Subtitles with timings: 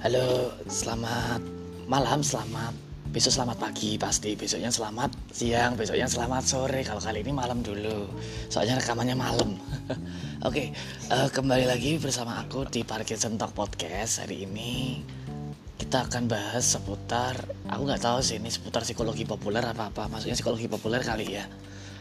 [0.00, 1.44] Halo, selamat
[1.84, 2.72] malam, selamat
[3.12, 6.80] besok selamat pagi pasti besoknya selamat siang besoknya selamat sore.
[6.88, 8.08] Kalau kali ini malam dulu
[8.48, 9.60] soalnya rekamannya malam.
[10.48, 10.72] Oke
[11.12, 14.24] uh, kembali lagi bersama aku di Parkinson Talk Podcast.
[14.24, 15.04] Hari ini
[15.76, 17.36] kita akan bahas seputar
[17.68, 21.44] aku nggak tahu sih ini seputar psikologi populer apa apa maksudnya psikologi populer kali ya.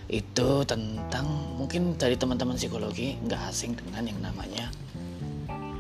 [0.07, 1.27] Itu tentang
[1.59, 4.71] mungkin dari teman-teman psikologi nggak asing dengan yang namanya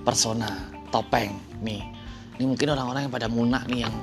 [0.03, 1.31] persona topeng
[1.63, 1.98] nih
[2.39, 3.95] ini mungkin orang-orang yang pada munak nih yang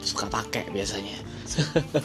[0.00, 1.20] suka pakai biasanya.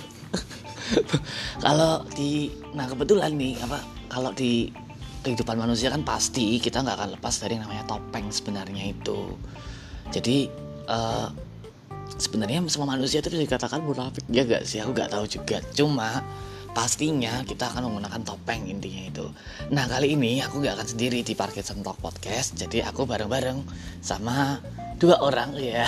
[1.63, 3.77] Kalau di nah kebetulan nih apa
[4.09, 4.73] kalau di
[5.21, 9.37] kehidupan manusia kan pasti kita nggak akan lepas dari namanya topeng sebenarnya itu.
[10.09, 10.49] Jadi
[10.89, 11.29] uh,
[12.17, 14.81] sebenarnya semua manusia itu bisa dikatakan munafik ya gak sih?
[14.81, 15.61] Aku nggak tahu juga.
[15.77, 16.25] Cuma
[16.71, 19.25] pastinya kita akan menggunakan topeng intinya itu.
[19.73, 23.61] Nah kali ini aku nggak akan sendiri di Parkit Talk Podcast jadi aku bareng-bareng
[23.99, 24.61] sama
[24.99, 25.87] dua orang ya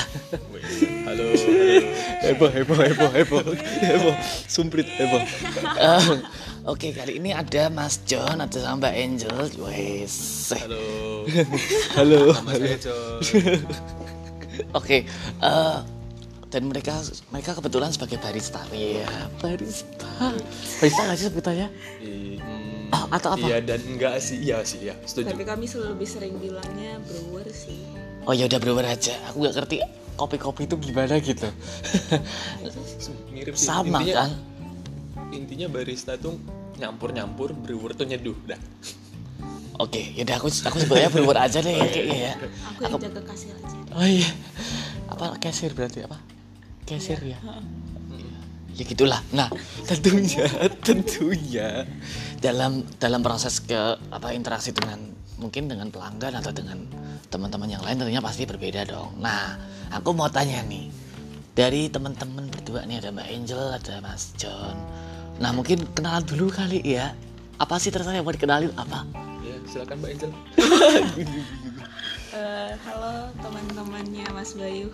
[1.04, 1.80] halo, halo.
[2.24, 3.44] heboh heboh heboh heboh.
[3.84, 4.16] Heboh
[4.48, 5.20] sumprit heboh.
[5.76, 6.24] Uh,
[6.72, 9.38] Oke okay, kali ini ada Mas John ada sama Mbak Angel.
[9.66, 10.16] Wes.
[10.56, 11.28] Halo.
[11.98, 12.22] Halo.
[12.40, 13.60] Saya John Oke
[14.72, 15.00] okay,
[15.44, 15.84] uh,
[16.52, 17.00] dan mereka
[17.32, 18.60] mereka kebetulan sebagai barista.
[18.76, 19.08] Ya
[19.40, 20.36] barista.
[20.84, 21.68] Barista nggak sih sebutannya
[22.04, 23.46] hmm, oh, atau apa?
[23.48, 24.44] iya dan enggak sih.
[24.44, 25.32] Iya sih ya setuju.
[25.32, 27.88] Tapi kami lebih sering bilangnya brewer sih.
[28.28, 29.16] Oh ya udah brewer aja.
[29.32, 29.80] Aku nggak ngerti
[30.20, 31.48] kopi-kopi itu gimana gitu.
[33.34, 33.72] Mirip sih.
[33.72, 34.32] Sama intinya, kan?
[35.32, 36.36] intinya barista tuh
[36.76, 38.60] nyampur-nyampur brewer tuh nyeduh dah.
[39.80, 42.34] Oke, okay, yaudah aku aku sebenarnya brewer aja deh ya kayaknya ya.
[42.76, 43.78] Aku yang aku, jaga kasir aja.
[43.96, 44.30] Oh iya.
[45.08, 46.20] Apa kasir berarti apa?
[46.92, 47.40] Kasir ya.
[48.76, 49.24] Ya gitulah.
[49.32, 49.48] Nah,
[49.90, 50.44] tentunya
[50.84, 51.88] tentunya
[52.44, 55.00] dalam dalam proses ke apa interaksi dengan
[55.40, 56.84] mungkin dengan pelanggan atau dengan
[57.32, 59.16] teman-teman yang lain tentunya pasti berbeda dong.
[59.24, 59.56] Nah,
[59.96, 60.92] aku mau tanya nih.
[61.52, 64.76] Dari teman-teman berdua nih ada Mbak Angel, ada Mas John.
[65.40, 67.16] Nah, mungkin kenalan dulu kali ya.
[67.56, 69.04] Apa sih terserah yang mau dikenalin apa?
[69.42, 70.32] ya silakan Mbak Angel
[72.34, 74.88] uh, halo teman-temannya Mas Bayu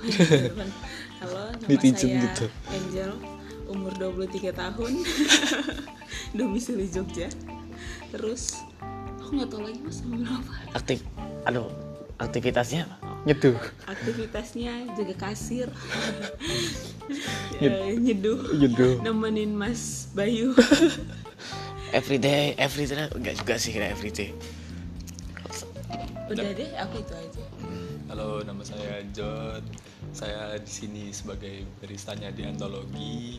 [1.22, 2.45] halo nama Netizen saya gitu.
[2.69, 3.11] Angel
[3.67, 4.91] umur 23 tahun.
[6.38, 7.28] Domisili Jogja.
[8.13, 8.61] Terus
[9.19, 10.53] aku nggak tahu lagi mas umur apa.
[10.77, 11.00] Aktif,
[11.44, 11.67] aduh,
[12.22, 12.88] aktivitasnya
[13.27, 13.59] nyeduh.
[13.89, 15.67] aktivitasnya jaga kasir.
[17.59, 18.39] Ya, nyeduh.
[18.56, 19.03] Nyeduh.
[19.03, 20.53] nemenin Mas Bayu.
[21.95, 24.35] Everyday, everyday enggak juga sih kira everyday.
[26.27, 27.44] udah deh aku itu aja.
[28.11, 29.63] Halo nama saya John
[30.12, 33.38] saya di sini sebagai baristanya di antologi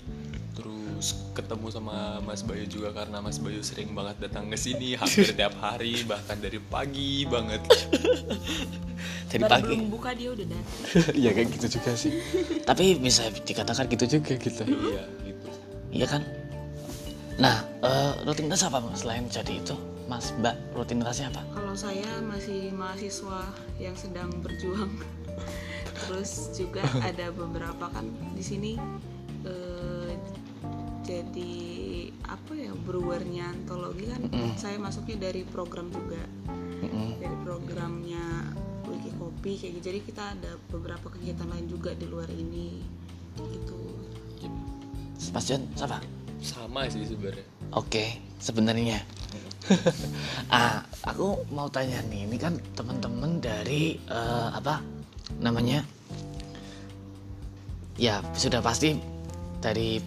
[0.55, 5.31] terus ketemu sama Mas Bayu juga karena Mas Bayu sering banget datang ke sini hampir
[5.31, 7.63] tiap hari bahkan dari pagi banget
[9.29, 9.65] Dari Baru pagi.
[9.77, 10.77] belum buka dia udah datang
[11.13, 12.13] Iya kayak gitu juga sih.
[12.65, 14.65] Tapi bisa dikatakan gitu juga gitu.
[14.65, 15.49] iya gitu
[15.93, 16.23] Iya kan?
[17.37, 19.77] Nah, eh, rutinitas apa Mas selain jadi itu?
[20.09, 21.45] Mas, Mbak, rutinitasnya apa?
[21.53, 24.91] Kalau saya masih mahasiswa yang sedang berjuang.
[26.07, 28.73] Terus juga ada beberapa kan di sini
[29.47, 30.13] eh,
[31.03, 31.57] jadi
[32.29, 34.29] apa ya brewernya antologi kan
[34.61, 36.21] saya masuknya dari program juga
[36.85, 37.17] Mm-mm.
[37.17, 38.53] dari programnya
[38.85, 39.85] Wiki Kopi kayak gitu.
[39.89, 42.85] Jadi kita ada beberapa kegiatan lain juga di luar ini
[43.39, 43.81] gitu.
[45.33, 46.01] Mas John, siapa?
[46.39, 49.03] sama sih sebenarnya Oke, sebenarnya.
[50.55, 54.81] ah, aku mau tanya nih, ini kan teman-teman dari eh, apa
[55.41, 55.85] namanya?
[57.99, 58.97] Ya sudah pasti
[59.59, 59.99] dari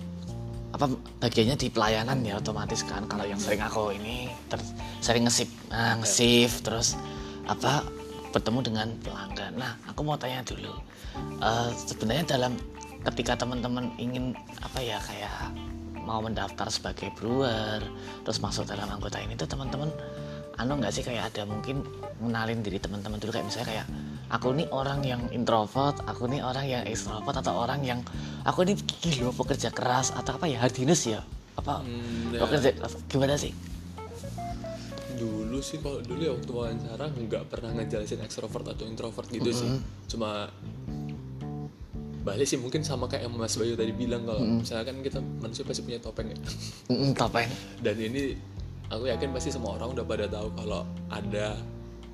[0.72, 0.88] apa
[1.20, 4.56] bagiannya di pelayanan ya otomatis kan kalau yang sering aku ini ter,
[5.04, 6.96] sering ngesip nah, ngesif terus
[7.44, 7.84] apa
[8.32, 10.72] bertemu dengan pelanggan nah aku mau tanya dulu
[11.44, 12.56] eh, sebenarnya dalam
[13.04, 14.32] ketika teman-teman ingin
[14.64, 15.52] apa ya kayak
[16.08, 17.84] mau mendaftar sebagai brewer
[18.24, 19.92] terus masuk dalam anggota ini tuh teman-teman
[20.56, 21.84] anu nggak sih kayak ada mungkin
[22.24, 23.88] mengenalin diri teman-teman dulu kayak misalnya kayak
[24.32, 28.00] aku nih orang yang introvert aku nih orang yang ekstrovert atau orang yang
[28.48, 31.22] aku ini gila pekerja keras atau apa ya hardiness ya?
[31.60, 31.84] Apa?
[31.84, 32.40] Hmm, ya.
[32.48, 32.70] pekerja
[33.12, 33.52] gimana sih?
[35.20, 39.70] Dulu sih kalau dulu ya waktu wawancara nggak pernah ngejelasin ekstrovert atau introvert gitu sih.
[40.08, 40.48] Cuma
[42.22, 45.66] balik sih mungkin sama kayak yang Mas Bayu tadi bilang kalau misalnya kan kita manusia
[45.68, 46.38] pasti punya topeng ya.
[46.90, 47.50] Mm, topeng.
[47.84, 48.38] Dan ini
[48.88, 51.58] aku yakin pasti semua orang udah pada tahu kalau ada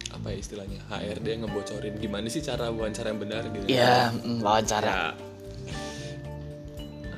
[0.09, 4.87] apa ya istilahnya HRD ngebocorin gimana sih cara wawancara yang benar gitu ya mm, wawancara
[4.87, 5.03] Ya,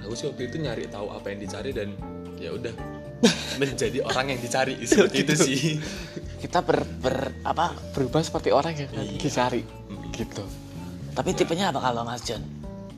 [0.02, 1.94] aku sih waktu itu nyari tahu apa yang dicari dan
[2.36, 2.74] ya udah
[3.62, 5.60] menjadi orang yang dicari seperti itu sih
[6.40, 9.20] kita ber, ber- apa berubah seperti orang yang Iya.
[9.20, 9.62] dicari
[10.12, 10.44] gitu
[11.10, 12.40] Tapi tipenya apa kalau Mas John?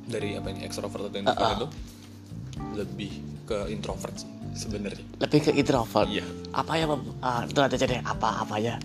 [0.03, 1.67] dari apa ini extrovert atau introvert itu
[2.75, 3.11] lebih
[3.43, 6.05] ke introvert sih sebenarnya Lebih ke introvert.
[6.05, 6.27] Iya.
[6.51, 6.85] Apa ya?
[7.19, 8.75] Ah, itu ada jadi apa apa ya?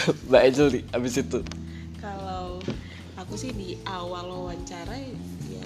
[0.28, 1.40] Mbak Angel nih, abis itu.
[1.96, 2.60] kalau
[3.16, 5.64] aku sih di awal wawancara ya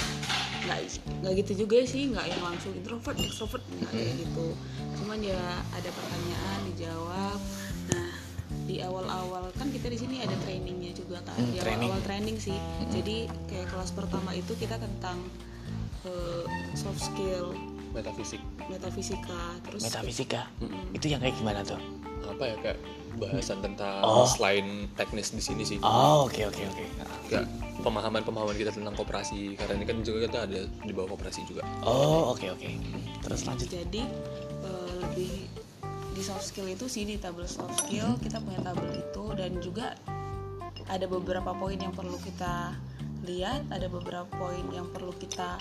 [0.60, 0.78] nggak
[1.20, 4.46] nggak gitu juga sih nggak yang langsung introvert extrovert nggak kayak gitu.
[4.96, 7.38] Cuman ya ada pertanyaan dijawab.
[7.90, 8.12] Nah
[8.64, 11.88] di awal-awal kan kita di sini ada trainingnya juga kan Hmm, di training.
[11.88, 12.36] awal-awal training.
[12.38, 12.56] sih.
[12.88, 13.16] Jadi
[13.46, 15.18] kayak kelas pertama itu kita tentang
[16.02, 17.52] eh, soft skill
[17.90, 20.40] metafisik metafisika terus Metafisika.
[20.92, 21.80] Itu yang kayak gimana tuh?
[22.20, 22.78] apa ya kayak
[23.18, 24.22] bahasan tentang Oh.
[24.22, 26.84] selain teknis di sini sih Oh, oke oke oke.
[27.26, 27.42] kayak
[27.80, 32.30] pemahaman-pemahaman kita tentang koperasi karena ini kan juga kita ada di bawah koperasi juga Oh,
[32.30, 32.70] oke oke.
[33.20, 33.66] Terus lanjut.
[33.66, 34.02] jadi
[34.62, 35.32] eh, lebih
[36.10, 39.98] di soft skill itu sih di tabel soft skill kita punya tabel itu dan juga
[40.86, 42.78] ada beberapa poin yang perlu kita
[43.22, 45.58] lihat ada beberapa poin yang perlu kita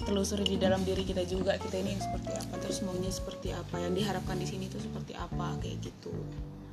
[0.00, 3.76] telusuri di dalam diri kita juga kita ini yang seperti apa terus maunya seperti apa
[3.78, 6.12] yang diharapkan di sini itu seperti apa kayak gitu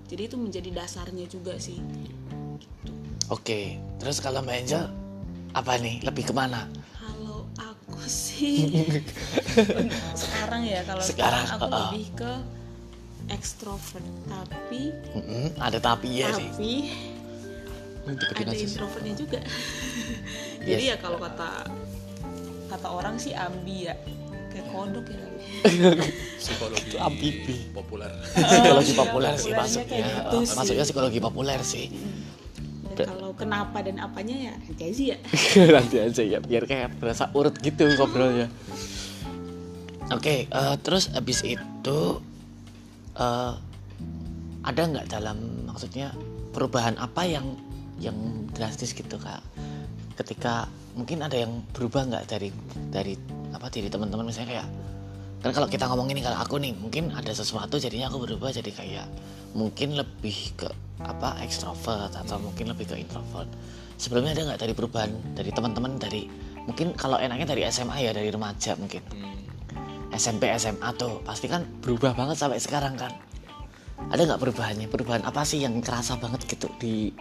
[0.08, 1.78] jadi itu menjadi dasarnya juga sih
[3.28, 3.76] Oke.
[4.00, 4.88] Terus kalau Mbak Angel
[5.52, 6.00] apa nih?
[6.00, 6.64] Lebih ke mana?
[6.96, 8.72] kalau aku sih
[10.22, 11.82] sekarang ya kalau Sekarang, sekarang, aku uh-uh.
[11.92, 12.34] lebih ke
[13.28, 16.48] ekstrovert tapi Mm-mm, ada tapi ya sih.
[16.48, 16.72] tapi
[18.40, 19.40] ada introvertnya juga
[20.68, 21.68] jadi ya kalau kata
[22.68, 23.96] kata orang sih ambi ya
[24.50, 25.24] kayak kodok ya
[26.38, 27.56] psikologi Itu ambibi.
[27.72, 29.98] populer Psikologi iya, populer sih masuknya.
[30.04, 30.56] gitu Eh, sih.
[30.56, 31.88] Masuknya psikologi populer sih.
[32.94, 35.18] dan kalau kenapa dan apanya ya nanti aja ya
[35.76, 38.50] Nanti aja ya biar kayak berasa urut gitu ngobrolnya.
[40.10, 42.00] Oke, eh, terus habis itu
[43.16, 43.54] eh,
[44.64, 46.10] ada nggak dalam maksudnya
[46.50, 47.46] perubahan apa yang
[47.98, 48.18] yang
[48.50, 49.46] drastis gitu kak?
[50.16, 50.66] Ketika
[50.98, 52.50] mungkin ada yang berubah nggak dari
[52.90, 53.14] dari
[53.54, 54.26] apa diri teman-teman?
[54.26, 54.68] Misalnya kayak
[55.38, 58.74] kan kalau kita ngomongin nih kalau aku nih mungkin ada sesuatu jadinya aku berubah jadi
[58.74, 59.08] kayak
[59.54, 60.68] mungkin lebih ke
[61.06, 63.48] apa ekstrovert atau mungkin lebih ke introvert.
[64.02, 66.26] Sebelumnya ada nggak dari perubahan dari teman-teman dari
[66.66, 69.06] mungkin kalau enaknya dari SMA ya dari remaja mungkin?
[69.14, 69.46] Hmm.
[70.18, 73.14] SMP SMA tuh pasti kan berubah banget sampai sekarang kan?
[74.10, 74.90] Ada nggak perubahannya?
[74.90, 77.14] Perubahan apa sih yang kerasa banget gitu di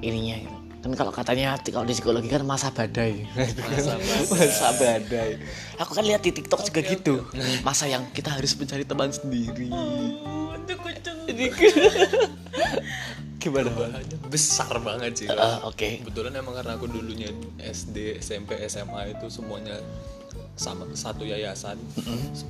[0.00, 3.24] ininya gitu kan kalau katanya kalau di psikologi kan masa badai.
[3.32, 3.96] Masa
[4.36, 5.40] masa badai.
[5.80, 7.24] Aku kan lihat di TikTok juga gitu.
[7.64, 9.72] masa yang kita harus mencari teman sendiri.
[13.40, 13.90] Gimana bang?
[13.96, 15.28] Bahannya besar banget sih
[15.64, 16.04] oke.
[16.04, 19.80] Kebetulan emang karena aku dulunya SD, SMP, SMA itu semuanya
[20.52, 21.80] sama satu yayasan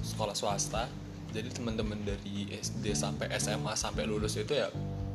[0.03, 0.91] sekolah swasta.
[1.35, 4.71] Jadi teman-teman dari SD sampai SMA sampai lulus itu ya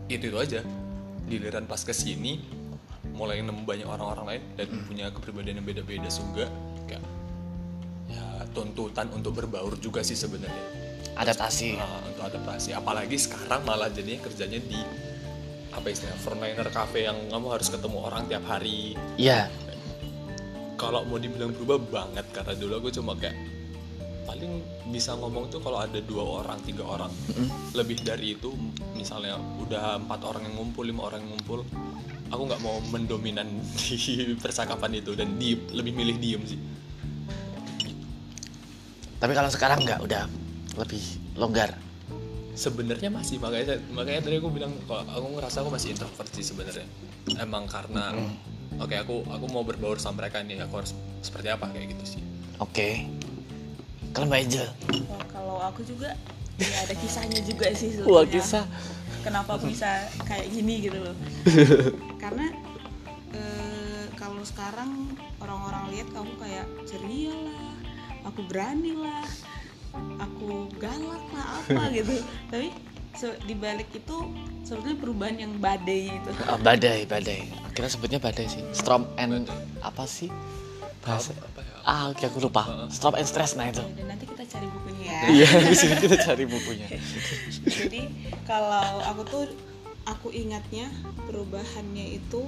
[0.07, 0.63] itu itu aja.
[1.27, 2.58] Giliran pas ke sini
[3.19, 6.47] mulai nemu banyak orang-orang lain dan punya kepribadian yang beda-beda juga
[6.87, 7.03] kayak
[8.07, 8.23] ya
[8.55, 10.87] tuntutan untuk berbaur juga sih sebenarnya.
[11.19, 11.75] adaptasi.
[11.75, 12.71] Nah, untuk adaptasi.
[12.71, 14.79] Apalagi sekarang malah jadinya kerjanya di
[15.75, 18.95] apa istilahnya frontliner cafe yang kamu harus ketemu orang tiap hari.
[19.19, 19.51] Ya
[20.79, 22.25] kalau mau dibilang berubah banget.
[22.31, 23.35] Karena dulu aku cuma kayak
[24.23, 24.63] paling
[24.95, 27.11] bisa ngomong tuh kalau ada dua orang tiga orang.
[27.75, 28.55] Lebih dari itu
[28.95, 31.67] misalnya udah empat orang yang ngumpul lima orang yang ngumpul
[32.29, 36.59] aku nggak mau mendominan di percakapan itu dan di lebih milih diem sih.
[39.19, 40.23] Tapi kalau sekarang nggak udah
[40.79, 41.03] lebih
[41.35, 41.75] longgar.
[42.55, 46.87] Sebenarnya masih makanya makanya tadi aku bilang kalau aku ngerasa aku masih introvert sih sebenarnya.
[47.39, 48.15] Emang karena
[48.79, 52.21] oke aku aku mau berbaur sama mereka nih aku harus seperti apa kayak gitu sih.
[52.59, 53.07] Oke.
[54.09, 54.67] Kalau Mbak Angel?
[55.05, 56.17] Wah, kalau aku juga
[56.59, 58.31] ya ada kisahnya juga sih wah sebetulnya.
[58.35, 58.65] kisah
[59.21, 61.15] kenapa aku bisa kayak gini gitu loh.
[62.23, 62.47] Karena
[63.33, 67.73] eh, kalau sekarang orang-orang lihat kamu kayak ceria lah
[68.27, 69.25] aku berani lah
[70.19, 72.19] aku galak lah apa gitu.
[72.51, 72.67] Tapi
[73.15, 74.17] se- di balik itu
[74.63, 76.29] sebetulnya perubahan yang badai itu.
[76.45, 77.49] Ah, badai badai.
[77.73, 78.61] Kita sebutnya badai sih.
[78.75, 79.47] Storm and
[79.81, 80.27] apa sih?
[80.99, 82.85] Bahasa apa ah oke aku lupa.
[82.93, 83.81] Storm and stress nah itu.
[83.97, 85.19] Dan nanti kita cari bukunya ya.
[85.33, 86.87] Iya di sini kita cari bukunya.
[87.65, 88.01] Jadi
[88.45, 89.43] kalau aku tuh
[90.05, 90.93] aku ingatnya
[91.25, 92.45] perubahannya itu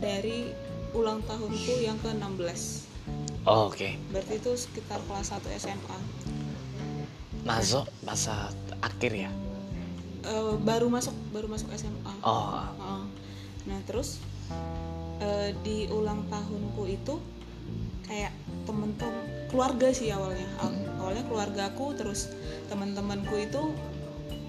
[0.00, 0.48] dari
[0.96, 2.88] ulang tahunku yang ke-16
[3.44, 3.88] oh, oke.
[4.08, 5.98] Berarti itu sekitar kelas 1 SMA
[7.48, 8.52] masuk masa
[8.84, 9.30] akhir ya?
[10.28, 12.60] Eh, baru masuk baru masuk SMA oh.
[12.60, 13.02] Heeh.
[13.64, 14.20] nah terus
[15.24, 17.16] eh, di ulang tahunku itu
[18.08, 18.32] kayak
[18.64, 19.14] temen-temen
[19.48, 22.32] keluarga sih awalnya Aw- awalnya keluargaku terus
[22.68, 23.62] teman-temanku itu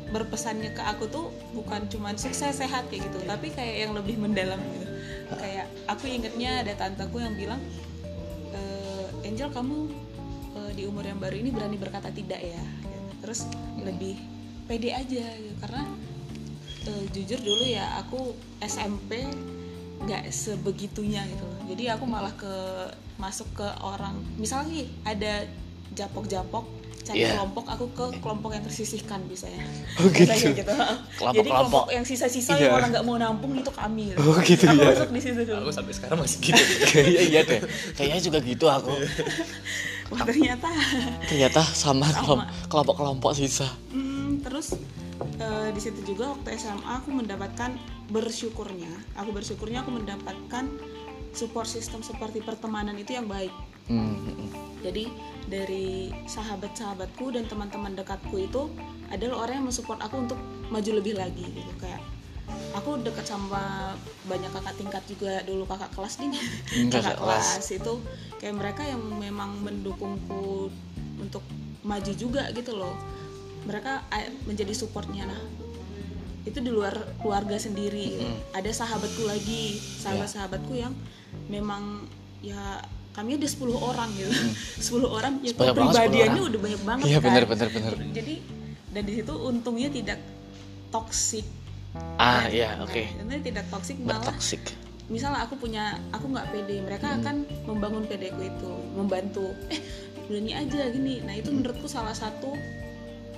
[0.10, 4.58] berpesannya ke aku tuh bukan cuman sukses sehat kayak gitu tapi kayak yang lebih mendalam
[4.58, 4.88] gitu
[5.38, 7.62] kayak aku ingetnya ada tanteku yang bilang
[8.50, 9.78] "Eh, Angel kamu
[10.58, 12.64] eh, di umur yang baru ini berani berkata tidak ya
[13.22, 13.46] terus
[13.78, 14.18] lebih
[14.66, 15.56] pede aja gitu.
[15.62, 15.84] karena
[16.90, 18.34] eh, jujur dulu ya aku
[18.66, 19.30] SMP
[20.00, 21.60] nggak sebegitunya gitu loh.
[21.68, 22.54] jadi aku malah ke
[23.16, 25.34] masuk ke orang misalnya nih, ada
[25.92, 26.66] japok-japok
[27.02, 27.32] cari Iya.
[27.34, 29.66] kelompok aku ke kelompok yang tersisihkan biasanya
[29.98, 30.24] Oh, gitu.
[30.26, 30.72] Biasanya gitu.
[31.18, 31.34] Kelompok-kelompok.
[31.34, 32.62] jadi kelompok yang sisa-sisa Iya.
[32.62, 34.20] yang malah nggak mau nampung itu kami gitu.
[34.22, 34.88] Oh, gitu aku ya.
[34.94, 37.60] masuk di situ dulu aku sampai sekarang masih gitu Kayaknya iya deh.
[37.94, 38.94] Kayaknya juga gitu aku.
[40.10, 40.70] Wah, ternyata
[41.24, 42.18] Ternyata sama Sama.
[42.20, 43.68] kelom- kelompok-kelompok sisa.
[43.90, 44.76] Hmm, terus
[45.40, 47.72] eh, di situ juga waktu SMA aku mendapatkan
[48.12, 48.92] bersyukurnya.
[49.16, 50.66] Aku bersyukurnya aku mendapatkan
[51.32, 53.54] support system seperti pertemanan itu yang baik.
[53.90, 54.50] Hmm, hmm,
[54.86, 55.10] jadi
[55.50, 58.70] dari sahabat-sahabatku dan teman-teman dekatku itu
[59.10, 61.72] adalah orang yang mensupport aku untuk maju lebih lagi gitu.
[61.82, 62.02] Kayak
[62.78, 63.94] aku dekat sama
[64.30, 65.42] banyak kakak tingkat juga.
[65.46, 67.46] Dulu kakak kelas nih Hmm, kakak kakak kelas.
[67.58, 67.94] kelas itu
[68.38, 70.70] kayak mereka yang memang mendukungku
[71.18, 71.42] untuk
[71.82, 72.94] maju juga gitu loh
[73.64, 75.42] mereka eh, menjadi supportnya nah
[76.42, 78.26] itu di luar keluarga sendiri gitu.
[78.52, 80.96] ada sahabatku lagi sahabat-sahabatku yang
[81.46, 82.08] memang
[82.40, 82.80] ya
[83.12, 84.32] kami udah 10 orang gitu
[84.98, 86.50] 10 orang ya Banyak banget 10 kepribadiannya orang.
[86.50, 87.94] udah banyak banget Iya kan benar benar benar.
[88.12, 88.34] jadi
[88.90, 90.20] dan di situ untungnya tidak
[90.90, 91.46] toksik
[92.16, 93.02] Ah iya oke.
[93.02, 94.62] Sebenarnya tidak toksik malah Bertoksik.
[95.08, 97.36] misalnya aku punya aku nggak pede mereka akan
[97.66, 99.82] membangun pedeku itu membantu eh
[100.24, 102.54] berani aja gini nah itu menurutku salah satu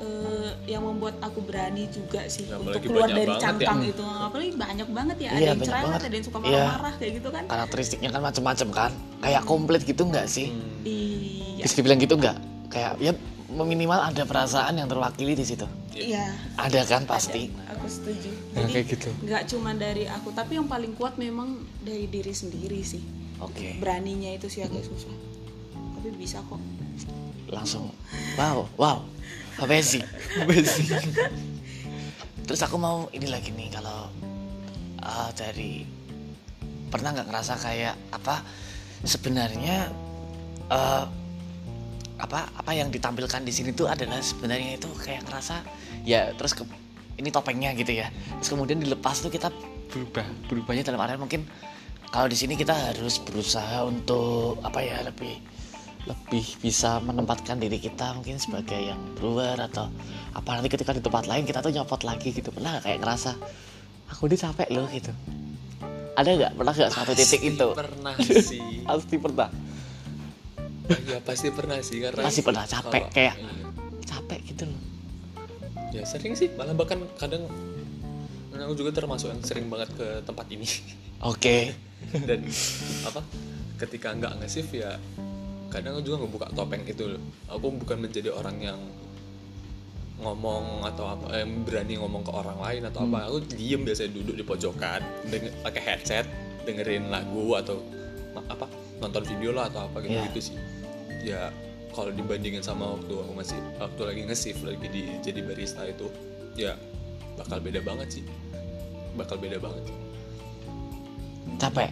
[0.02, 3.80] eh, yang membuat aku berani juga sih Ya, untuk apalagi keluar banyak dari banget cangkang
[3.80, 3.92] ya.
[3.92, 6.02] itu apalagi banyak banget ya ada Iya, yang banyak cerewet banget.
[6.02, 6.44] ada yang suka Iya.
[6.44, 8.92] marah-marah kayak gitu kan Karakteristiknya kan macam-macam kan.
[9.20, 10.48] Kayak komplit gitu nggak sih?
[10.82, 12.38] iya Bisa dibilang gitu nggak?
[12.68, 13.12] Kayak ya
[13.52, 15.68] minimal ada perasaan yang terwakili di situ.
[15.92, 17.52] iya Ada kan pasti.
[17.68, 19.10] aku setuju Nah, jadi kayak gitu.
[19.22, 23.04] nggak cuma dari aku tapi yang paling kuat memang dari diri sendiri sih
[23.38, 23.76] Oke.
[23.76, 25.12] beraninya itu sih agak susah
[25.94, 26.58] tapi bisa kok
[27.48, 27.92] Langsung.
[28.34, 29.04] Wow wow.
[29.62, 30.06] Amazing.
[30.42, 31.06] Amazing.
[32.50, 34.10] Terus aku mau ini lagi nih kalau
[35.06, 35.86] uh, dari
[36.90, 38.42] pernah nggak ngerasa kayak apa
[39.06, 39.88] sebenarnya
[40.68, 41.06] uh,
[42.22, 45.66] apa apa yang ditampilkan di sini tuh adalah sebenarnya itu kayak ngerasa
[46.06, 46.66] ya terus ke,
[47.18, 49.50] ini topengnya gitu ya terus kemudian dilepas tuh kita
[49.90, 51.42] berubah berubahnya dalam artian mungkin
[52.12, 55.40] kalau di sini kita harus berusaha untuk apa ya lebih
[56.02, 59.86] lebih bisa menempatkan diri kita mungkin sebagai yang brewer atau
[60.34, 60.58] apa.
[60.58, 62.50] Nanti ketika di tempat lain kita tuh nyopot lagi gitu.
[62.50, 63.32] Pernah nggak kayak ngerasa
[64.10, 65.12] aku ini capek loh gitu.
[66.18, 66.52] Ada nggak?
[66.58, 67.68] Pernah nggak satu titik itu?
[67.78, 68.16] pernah
[68.50, 68.82] sih.
[68.84, 69.50] Pasti pernah.
[71.08, 72.64] Ya pasti pernah sih karena Pasti pernah.
[72.66, 73.54] Capek, kalau- kayak- iya.
[74.04, 74.82] capek gitu loh.
[75.94, 76.50] Ya sering sih.
[76.58, 77.46] Malah bahkan kadang
[78.52, 80.68] aku juga termasuk yang sering banget ke tempat ini.
[81.24, 81.78] Oke.
[82.28, 82.42] Dan
[83.06, 83.22] apa?
[83.78, 84.98] Ketika nggak nge ya
[85.72, 87.04] kadang aku juga ngebuka topeng itu.
[87.16, 88.80] Loh aku bukan menjadi orang yang
[90.22, 93.32] ngomong atau apa eh, berani ngomong ke orang lain atau apa.
[93.32, 95.02] Aku diem biasanya duduk di pojokan
[95.32, 96.26] denger, pakai headset
[96.68, 97.82] dengerin lagu atau
[98.38, 98.70] apa
[99.02, 100.28] nonton video lah atau apa gitu Iya.
[100.30, 100.58] gitu sih.
[101.26, 101.42] Ya
[101.96, 106.08] kalau dibandingin sama waktu aku masih waktu lagi nge lagi di jadi barista itu
[106.54, 106.78] ya
[107.40, 108.24] bakal beda banget sih.
[109.18, 109.90] Bakal beda banget
[111.62, 111.90] capek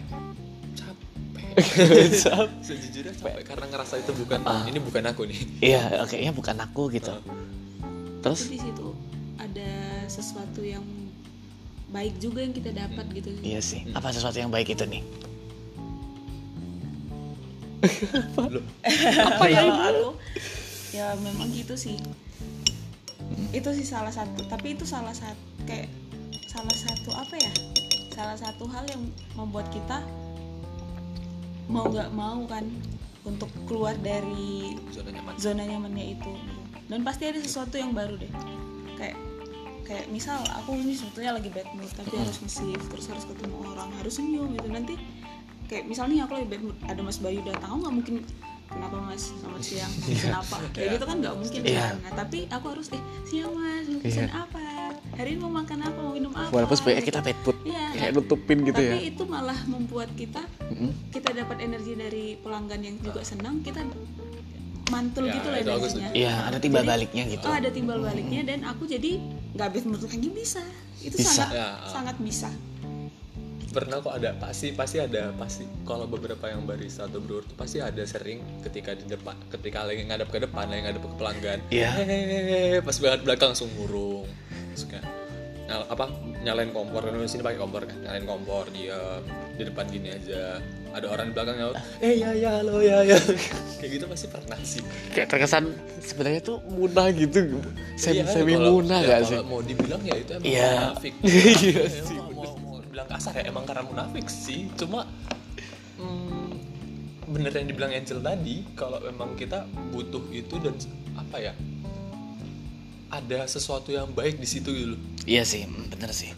[2.66, 4.40] sejujurnya capek karena ngerasa itu bukan
[4.70, 5.40] ini bukan aku nih.
[5.60, 7.14] Iya kayaknya bukan aku gitu.
[8.20, 8.40] Terus?
[8.46, 8.88] Tapi di situ
[9.40, 9.70] ada
[10.06, 10.84] sesuatu yang
[11.90, 13.30] baik juga yang kita dapat gitu.
[13.42, 13.82] Iya sih.
[13.96, 15.02] Apa sesuatu yang baik itu nih?
[18.36, 18.60] Loh,
[19.24, 19.64] apa ya?
[19.64, 20.12] aku
[20.92, 21.96] ya memang gitu sih.
[23.50, 25.88] Itu sih salah satu tapi itu salah satu kayak
[26.52, 27.52] salah satu apa ya?
[28.12, 29.02] Salah satu hal yang
[29.32, 30.04] membuat kita
[31.70, 32.66] mau nggak mau kan
[33.22, 35.32] untuk keluar dari zona nyaman.
[35.36, 36.32] zona nyamannya itu.
[36.90, 38.32] Dan pasti ada sesuatu yang baru deh.
[38.96, 39.16] Kayak
[39.86, 43.90] kayak misal aku ini sebetulnya lagi bad mood tapi harus nge-shift terus harus ketemu orang
[43.96, 44.68] harus senyum gitu.
[44.68, 44.94] Nanti
[45.66, 48.14] kayak misalnya aku lagi bad mood ada Mas Bayu datang aku nggak mungkin
[48.66, 49.22] kenapa Mas?
[49.34, 49.92] Selamat siang.
[49.92, 51.78] Mau pesan apa kayak gitu kan nggak mungkin Iya.
[51.80, 51.94] kan.
[52.02, 54.59] Nah tapi aku harus eh siang Mas mau pesan apa
[55.20, 58.12] hari ini mau makan apa mau minum apa walaupun sebenarnya kita bad mood Iya, kayak
[58.14, 60.42] nutupin gitu ya tapi itu malah membuat kita
[61.10, 63.84] kita dapat energi dari pelanggan yang juga senang kita
[64.90, 68.40] mantul Ya, gitu lah energinya iya ada timbal Jadi, baliknya gitu Oh ada timbal baliknya
[68.42, 69.22] dan aku jadi
[69.54, 70.62] nggak habis menurut lagi bisa.
[70.98, 71.30] Itu Bisa.
[71.46, 71.90] sangat Ya, uh.
[71.90, 72.50] sangat bisa.
[73.70, 77.78] pernah kok ada pasti pasti ada pasti kalau beberapa yang barista atau brewer tuh pasti
[77.78, 81.90] ada sering ketika di depan ketika lagi ngadap ke depan lagi ngadap ke pelanggan Iya.
[81.94, 84.26] "Hehehe," pas banget belakang langsung murung
[84.86, 85.04] Kayak,
[85.66, 86.04] nyal- apa
[86.40, 87.02] nyalain kompor.
[87.02, 87.96] Kan di sini pakai kompor kan.
[87.98, 88.98] Nyalain kompor dia
[89.52, 90.60] di depan gini aja.
[90.90, 93.14] Ada orang di belakang nyaut eh ya ya halo ya ya.
[93.78, 94.82] Kayak gitu pasti pernah sih.
[95.08, 95.70] Kayak terkesan
[96.00, 97.62] sebenarnya tuh munah gitu.
[97.94, 99.38] Semi Iya, semi munah ya, gak kalau sih?
[99.44, 100.70] mau dibilang ya itu emang Iya.
[100.74, 101.14] munafik.
[101.22, 104.66] Iya Ya, sih, mau, mau, mau bilang kasar ya emang karena munafik sih.
[104.74, 105.06] Cuma
[105.96, 106.50] hmm,
[107.30, 110.74] bener yang dibilang Angel tadi kalau memang kita butuh itu dan
[111.14, 111.52] apa ya
[113.10, 116.32] ada sesuatu yang baik di situ gitu loh Iya sih, mm, bener sih.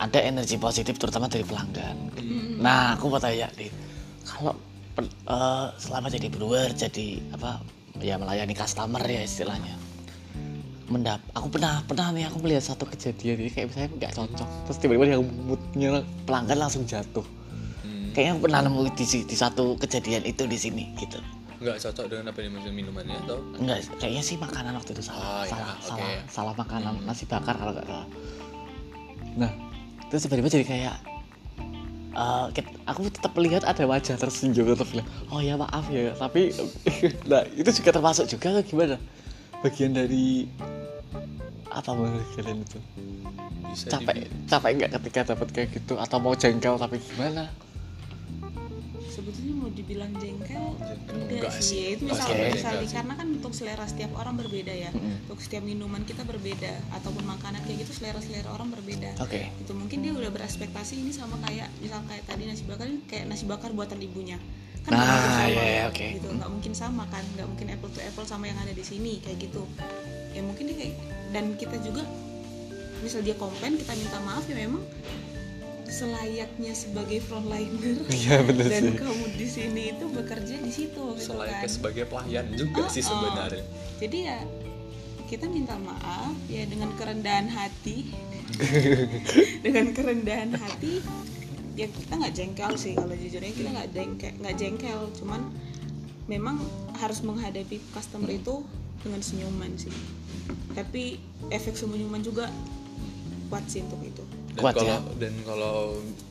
[0.00, 1.96] Ada energi positif terutama dari pelanggan.
[2.58, 3.70] Nah, aku mau tanya nih,
[4.26, 4.58] kalau
[4.98, 7.62] eh, selama jadi brewer, jadi apa
[8.02, 9.78] ya melayani customer ya istilahnya.
[10.90, 14.76] Mendap, aku pernah pernah nih aku melihat satu kejadian ini kayak misalnya nggak cocok, terus
[14.82, 15.90] tiba-tiba yang moodnya
[16.26, 17.24] pelanggan langsung jatuh.
[17.86, 18.10] Hmm.
[18.12, 21.22] Kayaknya aku pernah nemu di, di satu kejadian itu di sini gitu.
[21.62, 25.08] Nggak cocok dengan apa yang dimaksud minumannya atau Enggak, kayaknya sih makanan waktu itu Oh,
[25.08, 25.86] salah, iya, salah, oke.
[25.86, 28.06] salah, salah makanan nasi bakar kalau nggak salah.
[29.34, 29.50] Nah,
[30.06, 30.96] terus tiba-tiba jadi kayak,
[32.12, 36.50] eh, ket- aku tetap melihat ada wajah tersenyum tetap bilang, oh ya maaf ya, tapi,
[37.30, 38.96] nah itu juga termasuk juga atau gimana?
[39.60, 40.50] Bagian dari
[41.68, 42.78] apa menurut kalian itu?
[43.64, 47.48] bisa Capek, dibi- capek nggak ketika dapat kayak gitu atau mau jengkel tapi gimana?
[49.06, 51.64] sebetulnya dibilang jengkel enggak, enggak sih.
[51.64, 51.78] sih.
[51.80, 52.28] ya itu misal
[52.84, 52.92] sih.
[52.92, 54.90] karena kan untuk selera setiap orang berbeda ya.
[55.26, 59.16] Untuk setiap minuman kita berbeda ataupun makanan kayak gitu selera selera orang berbeda.
[59.18, 59.48] Oke.
[59.58, 63.24] itu mungkin dia udah berespektasi ini sama kayak misal kayak tadi nasi bakar ini kayak
[63.26, 64.36] nasi bakar buatan ibunya.
[64.82, 65.48] Kan nggak Nah, mungkin sama.
[65.48, 66.06] iya, iya, oke.
[66.20, 69.18] gitu nggak mungkin sama kan nggak mungkin apple to apple sama yang ada di sini
[69.24, 69.62] kayak gitu.
[70.32, 70.94] Ya mungkin dia kayak
[71.32, 72.02] dan kita juga
[73.00, 74.82] misal dia komplain kita minta maaf ya memang
[75.92, 78.00] selayaknya sebagai frontliner.
[78.08, 82.46] Iya bener dan kamu di sini itu bekerja di situ gitu selayaknya kan sebagai pelayan
[82.56, 83.12] juga Oh, sih oh.
[83.12, 83.64] sebenarnya.
[84.00, 84.38] Jadi ya
[85.28, 88.08] kita minta maaf ya dengan kerendahan hati.
[89.64, 91.00] Dengan kerendahan hati
[91.72, 95.00] ya kita nggak jengkel sih kalau jujurnya kita nggak jengkel nggak jengkel.
[95.16, 95.40] Cuman
[96.28, 96.60] memang
[97.00, 98.64] harus menghadapi customer itu
[99.00, 99.92] dengan senyuman sih.
[100.76, 101.16] Tapi
[101.48, 102.52] efek senyuman juga
[103.52, 104.98] kuat sih untuk itu dan Kuat kalau ya.
[105.16, 105.76] dan kalau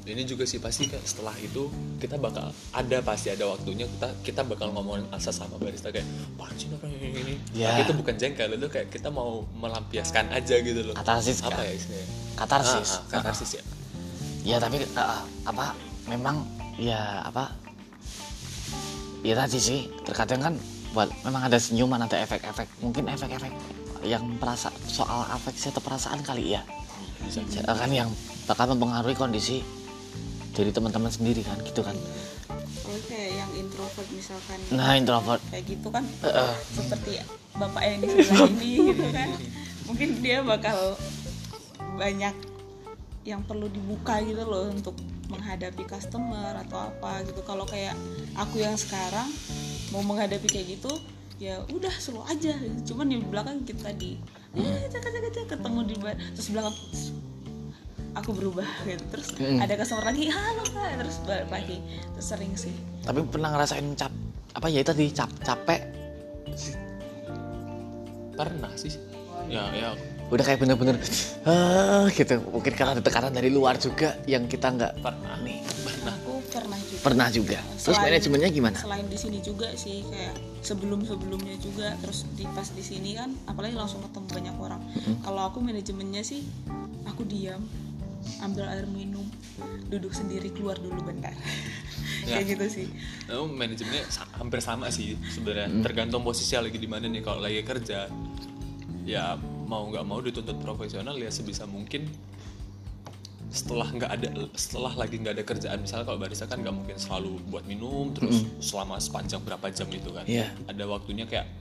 [0.05, 1.65] ini juga sih pasti kan setelah itu
[1.97, 6.05] kita bakal ada pasti ada waktunya kita kita bakal ngomongin asa sama barista kayak
[6.53, 7.73] sih apa ini ini Ya.
[7.73, 11.65] tapi itu bukan jengkel itu kayak kita mau melampiaskan aja gitu loh Katarsis, apa kan?
[11.65, 12.07] ya istilahnya
[12.37, 12.89] Katarsis.
[12.89, 13.63] Ah, ah, katarsis ya
[14.41, 15.73] ya tapi uh, apa
[16.05, 16.45] memang
[16.77, 17.53] ya apa
[19.21, 20.53] ya tadi sih terkadang kan
[20.91, 23.53] buat memang ada senyuman ada efek-efek mungkin efek-efek
[24.01, 26.61] yang perasa soal afeksi atau perasaan kali Ya,
[27.65, 28.09] kan yang
[28.49, 29.61] bakal mempengaruhi kondisi
[30.51, 31.95] dari teman-teman sendiri kan gitu kan.
[33.07, 34.59] Kayak yang introvert misalkan.
[34.71, 35.41] Nah introvert.
[35.51, 36.53] Kayak gitu kan Heeh.
[36.75, 37.11] seperti
[37.55, 39.29] bapak yang di sebelah ini gitu kan.
[39.87, 40.95] Mungkin dia bakal
[41.99, 42.35] banyak
[43.27, 44.95] yang perlu dibuka gitu loh untuk
[45.27, 47.41] menghadapi customer atau apa gitu.
[47.47, 47.95] Kalau kayak
[48.35, 49.27] aku yang sekarang
[49.95, 50.91] mau menghadapi kayak gitu
[51.39, 52.53] ya udah slow aja.
[52.87, 54.19] Cuman di belakang kita di
[54.51, 56.75] eh cak cak cak ketemu di bar terus belakang
[58.11, 59.03] aku berubah gitu.
[59.07, 59.63] Terus Mm.
[59.63, 61.77] ada customer lagi halo kak terus balik lagi
[62.11, 62.75] terus sering sih.
[63.07, 64.11] Tapi pernah ngerasain cap
[64.51, 65.81] apa ya tadi cap capek?
[68.35, 68.91] Pernah sih.
[69.47, 69.95] Ya ya.
[70.31, 70.99] Udah kayak bener-bener
[71.47, 72.43] ah gitu.
[72.51, 75.39] Mungkin karena ada tekanan dari luar juga yang kita nggak pernah.
[75.41, 75.63] nih
[77.01, 77.57] pernah juga.
[77.75, 78.77] Terus Selain- manajemennya gimana?
[78.77, 83.33] selain di sini juga sih kayak sebelum sebelumnya juga terus di pas di sini kan
[83.45, 84.81] apalagi langsung ketemu banyak orang.
[85.19, 86.45] Kalau aku manajemennya sih
[87.03, 87.65] aku diam
[88.39, 89.25] ambil air minum
[89.89, 91.33] duduk sendiri keluar dulu bentar.
[92.21, 92.37] Ya.
[92.37, 92.87] kayak gitu sih.
[93.25, 94.05] Nah, manajemennya
[94.37, 95.73] hampir sama sih sebenarnya.
[95.81, 97.17] Tergantung posisi lagi di mana nih.
[97.17, 98.13] Kalau lagi kerja
[99.09, 99.33] ya
[99.65, 102.05] mau nggak mau dituntut profesional ya sebisa mungkin
[103.51, 107.35] setelah nggak ada setelah lagi nggak ada kerjaan misalnya kalau barista kan nggak mungkin selalu
[107.51, 110.23] buat minum terus selama sepanjang berapa jam itu kan.
[110.23, 110.47] Iya.
[110.71, 111.51] ada waktunya kayak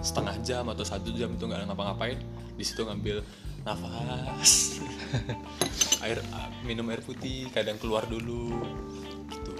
[0.00, 2.16] setengah jam atau satu jam itu nggak ada ngapa-ngapain
[2.56, 3.20] di situ ngambil
[3.68, 4.80] nafas
[6.08, 6.24] air
[6.64, 8.56] minum air putih kadang keluar dulu
[9.28, 9.52] gitu.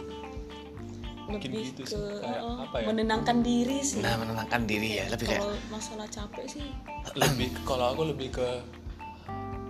[1.29, 2.87] Mungkin lebih gitu ke sih, kayak uh, apa ya?
[2.89, 4.01] menenangkan diri sih.
[4.01, 6.67] Nah menenangkan diri ya lebih kayak kalau masalah capek sih.
[7.13, 8.49] Lebih kalau aku lebih ke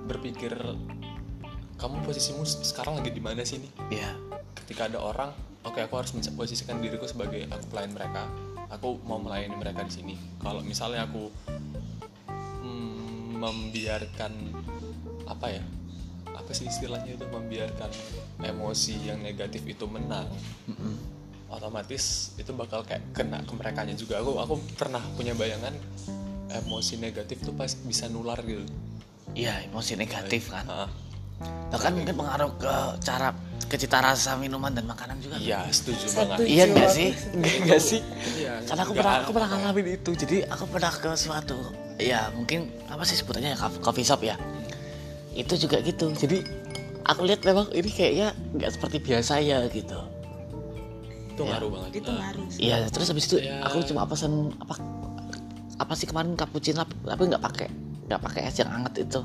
[0.07, 0.55] berpikir
[1.77, 3.73] kamu posisimu sekarang lagi di mana sih nih?
[4.01, 4.11] Ya
[4.65, 5.31] ketika ada orang
[5.63, 8.25] oke aku harus posisikan diriku sebagai aku pelayan mereka.
[8.67, 10.15] Aku mau melayani mereka di sini.
[10.43, 11.31] Kalau misalnya aku
[12.67, 14.33] mm, membiarkan
[15.31, 15.63] apa ya
[16.35, 17.25] apa sih istilahnya itu?
[17.29, 17.93] Membiarkan
[18.43, 20.27] emosi yang negatif itu menang
[21.47, 24.19] otomatis itu bakal kayak kena ke mereka juga.
[24.19, 25.77] Aku aku pernah punya bayangan
[26.51, 28.67] emosi negatif tuh pas bisa nular gitu.
[29.37, 30.67] Iya emosi negatif kan
[31.69, 32.73] bahkan mungkin pengaruh ke
[33.03, 33.35] cara
[33.67, 35.37] ke cita rasa minuman dan makanan juga.
[35.43, 36.39] Iya setuju banget.
[36.47, 37.09] Iya enggak sih?
[37.35, 38.01] enggak sih?
[38.39, 40.11] Iya, karena aku pernah aku pernah ngalamin itu.
[40.15, 41.59] Jadi aku pernah ke suatu
[41.99, 44.39] ya mungkin apa sih sebutannya ya cof- coffee shop ya.
[45.35, 46.15] Itu juga gitu.
[46.15, 46.47] Jadi
[47.03, 49.99] aku lihat memang ini kayaknya nggak seperti biasa ya gitu.
[51.35, 51.91] Itu ngaruh banget.
[52.07, 52.61] Itu ngaruh sih.
[52.71, 53.67] iya terus habis itu Ya.
[53.67, 54.79] aku cuma pesan apa
[55.77, 57.69] apa sih kemarin cappuccino tapi tapi nggak pakai
[58.07, 59.21] nggak pakai es yang hangat itu.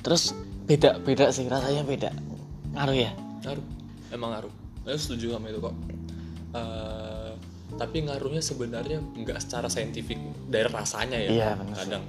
[0.00, 0.32] Terus
[0.64, 2.10] beda beda sih rasanya beda.
[2.72, 3.12] Ngaruh ya?
[3.44, 3.66] Ngaruh.
[4.10, 4.52] Emang ngaruh.
[4.84, 5.74] Saya setuju sama itu kok.
[6.54, 7.30] Eh,
[7.74, 10.16] tapi ngaruhnya sebenarnya nggak secara saintifik
[10.48, 11.30] dari rasanya ya.
[11.30, 11.78] Iya, benar sih.
[11.84, 12.04] kadang.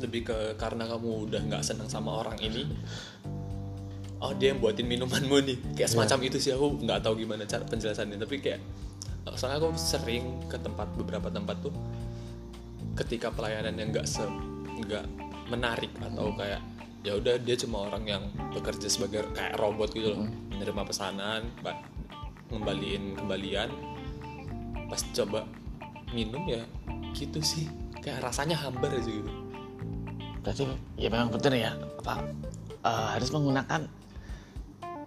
[0.00, 2.64] Lebih ke karena kamu udah nggak senang sama orang ini
[4.20, 5.56] oh dia yang buatin minumanmu nih.
[5.76, 5.94] Kayak Iya.
[5.96, 8.20] semacam itu sih aku nggak tahu gimana cara penjelasannya.
[8.20, 8.60] Tapi kayak
[9.36, 11.72] soalnya aku sering ke tempat beberapa tempat tuh
[12.96, 14.24] ketika pelayanan yang nggak se
[14.84, 15.04] nggak
[15.48, 16.60] menarik atau kayak
[17.00, 20.28] ya udah dia cuma orang yang bekerja sebagai kayak robot gitu loh.
[20.50, 21.80] Menerima pesanan ba-
[22.48, 23.70] ngembaliin kembalian.
[24.86, 25.46] Pas coba
[26.10, 26.62] minum ya
[27.12, 27.70] gitu sih.
[28.00, 29.30] Kayak rasanya hambar aja gitu.
[30.40, 30.62] Berarti
[30.96, 32.24] ya memang betul ya apa
[32.80, 33.80] eh, harus menggunakan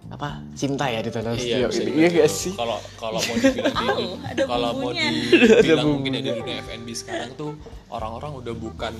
[0.04, 1.88] apa cinta ya di dalam studio bisa ini.
[1.88, 2.38] dibilang iya gak gitu.
[2.38, 2.52] sih?
[2.54, 4.12] Kalau kalau mau dibilang di Oh,
[4.44, 7.52] kalau mau dibilang mungkin ya di dunia F&B sekarang tuh
[7.88, 8.94] orang-orang udah bukan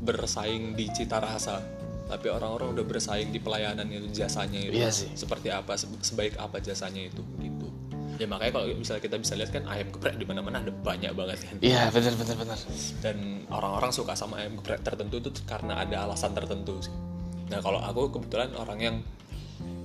[0.00, 1.60] bersaing di cita rasa,
[2.04, 4.76] tapi orang-orang udah bersaing di pelayanan itu jasanya itu.
[4.76, 5.08] Iya sih.
[5.16, 7.68] Seperti apa se- sebaik apa jasanya itu gitu.
[8.14, 11.38] Ya makanya kalau misalnya kita bisa lihat kan ayam geprek di mana-mana ada banyak banget
[11.50, 11.54] kan.
[11.58, 12.58] iya benar benar benar
[13.02, 16.94] Dan orang-orang suka sama ayam geprek tertentu itu karena ada alasan tertentu sih.
[17.50, 18.96] Nah kalau aku kebetulan orang yang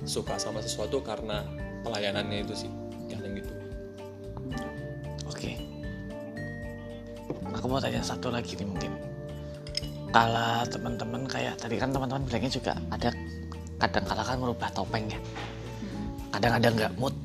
[0.05, 1.41] suka sama sesuatu karena
[1.82, 2.71] pelayanannya itu sih,
[3.10, 3.53] yang gitu.
[5.27, 5.51] oke
[7.53, 8.91] aku mau tanya satu lagi nih mungkin
[10.10, 13.10] kalau teman-teman kayak tadi kan teman-teman bilangnya juga ada
[13.80, 15.19] kadang kala kan merubah topeng ya.
[16.34, 17.15] Kadang ada nggak mood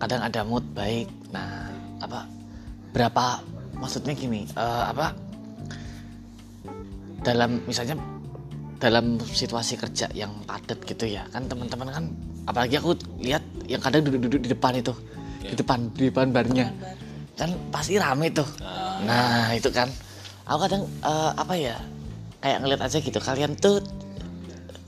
[0.00, 1.08] kadang ada mood baik.
[1.34, 1.68] Nah
[2.00, 2.24] apa
[2.94, 3.42] berapa
[3.78, 5.12] maksudnya gini eh, apa
[7.20, 7.98] dalam misalnya
[8.80, 12.04] dalam situasi kerja yang padat gitu ya kan teman-teman kan
[12.48, 14.96] apalagi aku lihat yang kadang duduk-duduk di depan itu
[15.40, 16.66] di depan di depan barnya.
[16.68, 16.96] Bar.
[17.34, 18.44] kan pasti rame tuh.
[19.08, 19.88] Nah itu kan.
[20.44, 21.76] Aku kadang eh, apa ya
[22.40, 23.84] kayak ngeliat aja gitu kalian tuh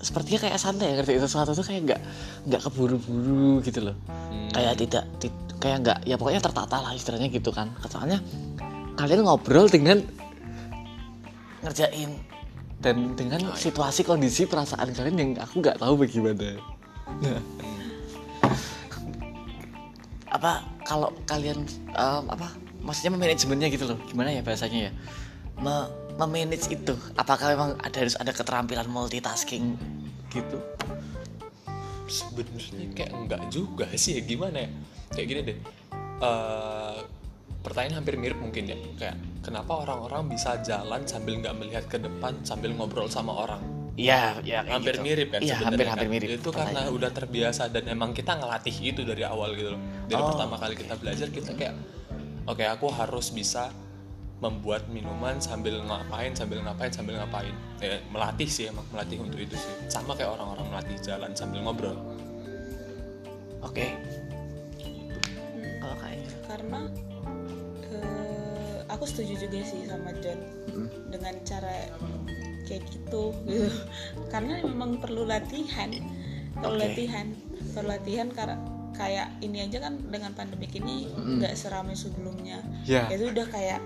[0.03, 1.23] sepertinya kayak santai ya ngerti?
[1.23, 2.01] Sesuatu tuh kayak nggak
[2.51, 3.97] nggak keburu-buru gitu loh.
[4.51, 7.71] Kayak tidak ti- kayak nggak ya pokoknya tertata lah istilahnya gitu kan.
[7.87, 8.19] Soalnya
[8.99, 10.03] kalian ngobrol dengan
[11.63, 12.19] ngerjain
[12.83, 16.59] dan dengan situasi kondisi perasaan kalian yang aku nggak tahu bagaimana.
[17.23, 17.41] Nah.
[20.35, 21.63] Apa kalau kalian
[21.95, 22.51] em, apa
[22.83, 23.99] maksudnya memanajemennya gitu loh.
[24.11, 24.93] Gimana ya bahasanya ya?
[25.63, 29.77] Me memanage itu apakah memang ada harus ada keterampilan multitasking
[30.29, 30.59] gitu
[32.07, 34.71] sebenarnya kayak enggak juga sih ya gimana ya
[35.11, 35.59] kayak gini deh
[36.23, 36.99] Eh,
[37.61, 42.39] pertanyaan hampir mirip mungkin ya kayak kenapa orang-orang bisa jalan sambil nggak melihat ke depan
[42.43, 43.59] sambil ngobrol sama orang
[43.93, 45.03] Iya, ya hampir gitu.
[45.03, 45.99] mirip kan Iya, hampir kan?
[45.99, 46.29] hampir mirip.
[46.39, 50.31] itu karena udah terbiasa dan emang kita ngelatih itu dari awal gitu loh dari Oh.
[50.31, 51.75] pertama kali kita belajar kita kayak
[52.47, 53.75] oke aku harus bisa
[54.43, 57.55] membuat minuman sambil ngapain sambil ngapain sambil ngapain.
[57.79, 59.73] Ya, melatih sih emang melatih untuk itu sih.
[59.87, 61.95] Sama kayak orang-orang melatih jalan sambil ngobrol.
[63.63, 63.95] Oke.
[65.79, 66.81] Kalau kayak karena
[67.95, 70.43] eh, aku setuju juga sih sama John
[71.15, 71.87] dengan cara
[72.67, 73.25] kayak gitu gitu.
[74.33, 75.93] Karena memang perlu latihan.
[76.57, 76.85] Perlu Oke.
[76.89, 77.27] latihan.
[77.77, 78.57] Perlu latihan karena
[78.93, 83.09] kayak ini aja kan dengan pandemik ini nggak seramai sebelumnya Ya.
[83.09, 83.81] itu udah kayak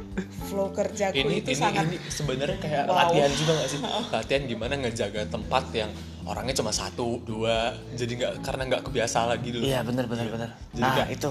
[0.44, 2.96] flow kerjaku ini itu ini sangat ini sebenarnya kayak Wow.
[2.98, 3.78] latihan juga gak sih
[4.14, 5.90] latihan gimana ngejaga tempat yang
[6.22, 7.56] orangnya cuma satu dua
[7.92, 10.50] jadi nggak karena nggak kebiasa lagi dulu Iya benar benar benar.
[10.70, 11.30] Jadi Nah kayak- itu.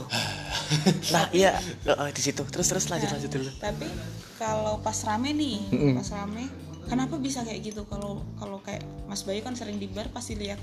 [1.13, 1.51] nah iya
[1.85, 2.41] eh, di situ.
[2.43, 3.49] Terus terus lanjut lanjut dulu.
[3.57, 3.87] tapi
[4.35, 6.47] kalau pas rame nih pas rame
[6.85, 10.57] kenapa bisa kayak gitu kalau kalau kayak Mas Bayu kan sering di bar pasti lihat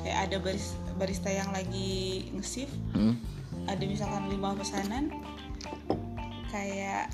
[0.00, 1.92] kayak ada baris, barista yang lagi
[2.32, 3.16] nge-shift Hmm.
[3.64, 5.08] ada misalkan lima pesanan
[6.48, 7.10] kayak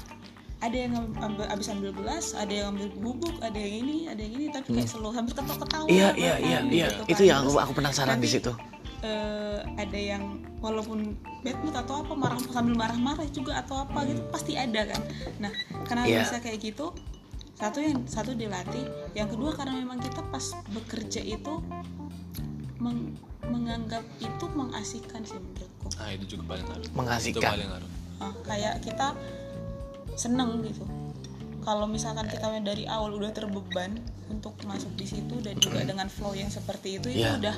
[0.61, 4.35] ada yang ambil, abis ambil gelas ada yang ambil bubuk ada yang ini ada yang
[4.35, 6.87] ini tapi kayak selalu hampir ketawa-ketawa Iya bahkan, iya iya iya.
[6.91, 7.29] gitu Itu kan.
[7.29, 8.53] yang aku aku penasaran di nanti, situ.
[9.01, 10.23] eh, ada yang
[10.61, 15.01] walaupun bad mood atau apa marah sambil marah-marah juga atau apa gitu pasti ada kan
[15.41, 15.53] nah
[15.89, 16.21] kenapa Iya.
[16.21, 16.93] bisa kayak gitu
[17.61, 18.89] satu yang satu dilatih.
[19.13, 20.43] Yang kedua karena memang kita pas
[20.73, 21.61] bekerja itu
[22.81, 23.13] meng-
[23.45, 25.89] menganggap itu mengasihkan sih menurutku.
[25.95, 27.51] Nah itu juga paling itu Mengasihkan.
[27.53, 27.91] paling ngaruh.
[28.21, 29.13] Ah, kayak kita
[30.15, 30.85] seneng gitu.
[31.61, 34.01] Kalau misalkan kita dari awal udah terbeban
[34.33, 37.37] untuk masuk di situ dan juga dengan flow yang seperti itu itu Iya.
[37.37, 37.57] udah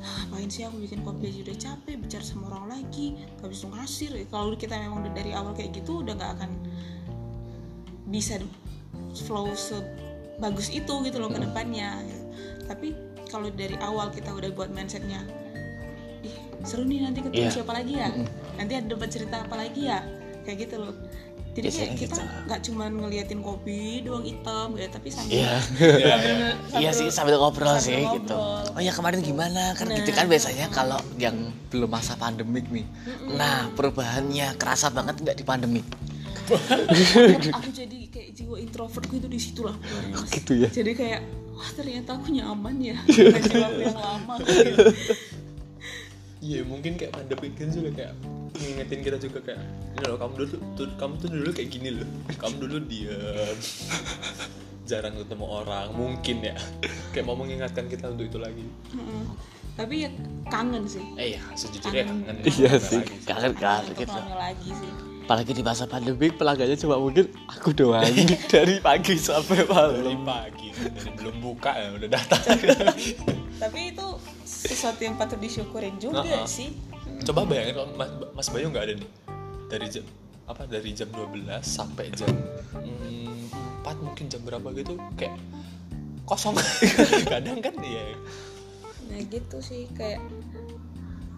[0.00, 3.68] "Ah, ngapain sih aku bikin kopi aja udah capek bicara sama orang lagi gak bisa
[3.68, 4.16] ngasir.
[4.32, 6.50] Kalau kita memang udah dari awal kayak gitu udah nggak akan
[8.08, 8.40] bisa
[9.16, 12.24] flow sebagus itu gitu loh ke depannya gitu.
[12.64, 12.86] tapi
[13.26, 15.22] kalau dari awal kita udah buat mindsetnya
[16.20, 17.52] ih seru nih nanti ketemu Iya.
[17.52, 18.08] siapa lagi ya
[18.54, 20.04] nanti ada dapat cerita apa lagi ya
[20.42, 20.94] kayak gitu loh
[21.50, 22.44] jadi kayak Biasanya kita gitu.
[22.46, 25.52] nggak cuman ngeliatin kopi doang hitam gitu tapi sambil Iya.
[26.70, 28.38] sambil- Iya sih sambil ngobrol sambil sih gitu.
[28.38, 28.70] ngobrol.
[28.70, 30.16] Oh ya kemarin gimana kan gitu Nah.
[30.16, 31.34] kan biasanya kalau yang
[31.66, 32.86] belum masa pandemik nih.
[33.30, 35.86] Nah perubahannya kerasa banget nggak di pandemik?
[37.50, 40.30] Aku jadi kayak jiwa introvert gitu di situ lah keluar, Mas.
[40.30, 40.68] Gitu ya?
[40.68, 42.96] jadi kayak wah ternyata aku nyaman ya
[43.38, 44.82] aku yang lama gitu.
[46.40, 48.12] Iya mungkin kayak pandemi kan juga kayak
[48.56, 49.60] ngingetin kita juga kayak
[49.92, 53.56] ini loh kamu dulu tuh kamu tuh dulu kayak gini loh kamu dulu diam
[54.88, 56.56] jarang ketemu orang mungkin ya
[57.12, 59.22] kayak mau mengingatkan kita untuk itu lagi Mm-mm.
[59.76, 60.10] tapi ya
[60.48, 62.24] kangen sih eh ya sejujurnya Kangen.
[62.26, 62.98] kangen Iya Kangen sih.
[62.98, 64.16] lagi Kangen kan untuk gitu.
[64.16, 64.90] rame lagi sih
[65.30, 68.02] Apalagi di masa pandemik pelanggannya cuma mungkin aku doang
[68.50, 70.26] dari pagi sampai dari malam.
[70.26, 72.42] pagi dari belum buka ya udah datang.
[73.62, 74.06] Tapi itu
[74.42, 76.50] sesuatu yang patut disyukurin juga Heeh.
[76.50, 76.74] sih.
[77.22, 79.10] Coba bayangin kalau mas, mas Bayu nggak ada nih.
[79.70, 80.04] Dari jam
[80.50, 82.34] apa dari jam 12 sampai jam
[82.82, 85.38] mm, 4 mungkin jam berapa gitu kayak
[86.26, 86.58] kosong.
[87.30, 88.18] Kadang kan ya
[89.10, 90.22] nah gitu sih kayak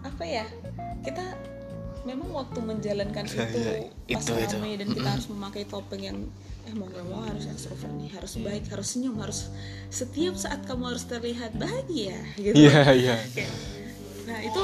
[0.05, 0.45] apa ya
[1.01, 1.33] kita
[2.03, 3.59] memang waktu menjalankan itu
[4.03, 6.19] Iya, pas itu, dan kita harus memakai topeng yang
[6.63, 9.51] eh mau gak mau harus extrovert nih harus baik harus senyum harus
[9.91, 12.55] setiap saat kamu harus terlihat bahagia gitu.
[12.55, 13.15] Iya iya.
[13.35, 13.51] Kayak,
[14.23, 14.63] nah itu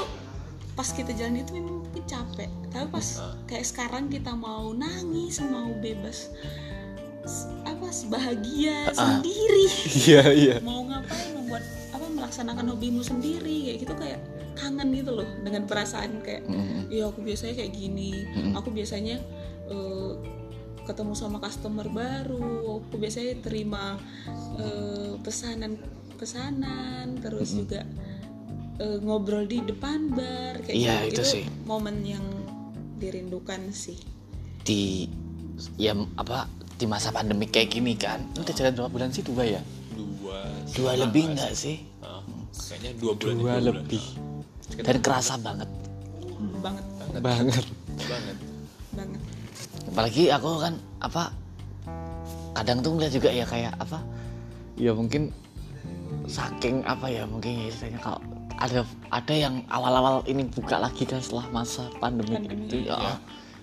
[0.79, 2.47] pas kita jalan itu memang mungkin capek.
[2.71, 3.07] Tapi pas
[3.51, 6.31] kayak sekarang kita mau nangis mau bebas
[7.61, 9.65] apa bahagia sendiri
[9.99, 10.55] Iya iya.
[10.59, 14.19] mau ngapain membuat apa melaksanakan hobimu sendiri kayak gitu kayak
[14.53, 16.43] kangen gitu loh dengan perasaan kayak
[16.87, 18.11] ya aku biasanya kayak gini
[18.53, 19.17] aku biasanya
[19.67, 20.11] eh,
[20.83, 23.95] ketemu sama customer baru aku biasanya terima
[24.57, 25.77] eh, pesanan
[26.17, 27.85] pesanan terus juga
[28.77, 31.21] eh, ngobrol di depan bar kayak Iya, gitu.
[31.21, 31.45] itu sih.
[31.63, 32.25] momen yang
[32.97, 33.95] dirindukan sih
[34.59, 35.07] Di
[35.75, 36.47] ya apa
[36.79, 38.23] di masa pandemik kayak gini kan.
[38.33, 39.61] Ini udah jalan berapa bulan sih dua ya?
[39.93, 40.39] dua
[40.71, 41.83] Dua lebih nggak sih?
[41.99, 42.23] Ah,
[42.55, 43.63] kayaknya dua bulan Dua bulan.
[43.83, 44.03] lebih.
[44.79, 45.67] Dan kerasa banget
[46.59, 46.85] banget
[47.19, 47.65] banget.
[48.07, 48.37] banget
[48.95, 49.21] banget
[49.89, 51.23] apalagi aku kan apa
[52.55, 53.99] kadang tuh ngeliat juga ya kayak apa
[54.75, 55.31] ya mungkin
[56.27, 58.19] saking apa ya mungkin ya istilahnya kalau
[58.59, 62.67] ada ada yang awal-awal ini buka lagi kan setelah masa pandemi, Pandemi.
[62.67, 63.15] itu ya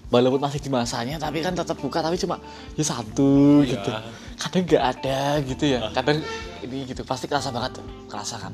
[0.06, 2.38] walaupun masih di masanya tapi kan tetap buka tapi cuma
[2.78, 3.70] ya satu Iya.
[3.74, 3.90] gitu.
[4.36, 5.80] Kadang nggak ada gitu ya.
[5.90, 6.18] Kadang
[6.62, 7.80] ini gitu pasti kerasa banget.
[7.82, 8.52] Tuh kerasa kan?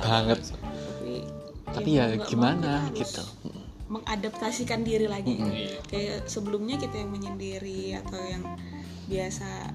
[0.00, 0.40] Banget.
[0.40, 1.12] Tapi
[1.66, 3.20] tapi mau ya gimana gitu.
[3.86, 5.36] mengadaptasikan diri lagi.
[5.38, 5.78] Iya.
[5.86, 8.42] kayak sebelumnya kita yang menyendiri atau yang
[9.06, 9.70] biasa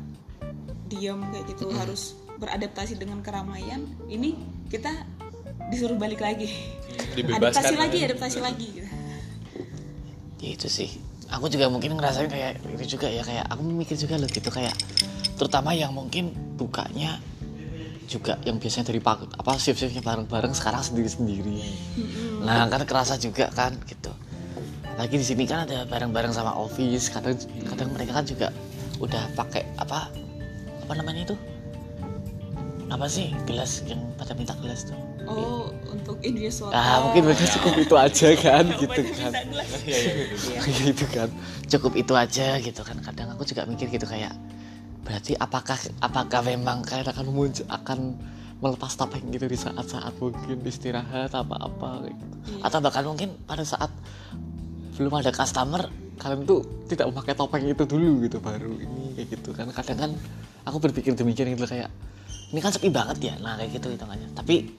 [0.91, 4.35] diam kayak gitu harus beradaptasi dengan keramaian ini
[4.67, 4.91] kita
[5.71, 6.49] disuruh balik lagi.
[7.15, 8.05] Dibebaskan adaptasi lagi ya.
[8.11, 8.89] adaptasi lagi gitu.
[10.41, 10.89] Ya itu sih
[11.31, 14.75] aku juga mungkin ngerasain kayak itu juga ya kayak aku mikir juga loh gitu kayak
[15.39, 17.17] terutama yang mungkin bukanya
[18.05, 21.63] juga yang biasanya dari pagi apa shift shiftnya bareng bareng sekarang sendiri sendiri
[22.43, 24.11] nah kan kerasa juga kan gitu.
[24.99, 28.47] Lagi di sini kan ada bareng bareng sama office kadang kadang mereka kan juga
[28.99, 30.11] udah pakai apa
[30.83, 31.35] apa namanya itu?
[32.91, 37.73] Apa sih gelas yang pada minta gelas tuh oh untuk Indonesia ah mungkin mereka cukup
[37.79, 39.31] itu aja kan gitu kan.
[39.81, 40.59] Iya, iya, iya.
[40.93, 41.29] gitu kan.
[41.65, 42.97] Cukup itu aja gitu kan.
[43.01, 44.33] Kadang aku juga mikir gitu kayak
[45.01, 48.13] berarti apakah apakah memang kalian akan muncul akan
[48.61, 52.25] melepas topeng gitu di saat-saat mungkin istirahat apa apa gitu.
[52.61, 53.89] atau bahkan mungkin pada saat
[54.93, 55.89] belum ada customer
[56.21, 59.65] kalian tuh tidak memakai topeng itu dulu gitu baru ini kayak gitu kan.
[59.73, 60.11] Kadang kan
[60.69, 61.89] aku berpikir demikian gitu kayak
[62.53, 63.35] ini kan sepi banget ya.
[63.41, 64.29] Nah kayak gitu hitungannya.
[64.37, 64.69] Tapi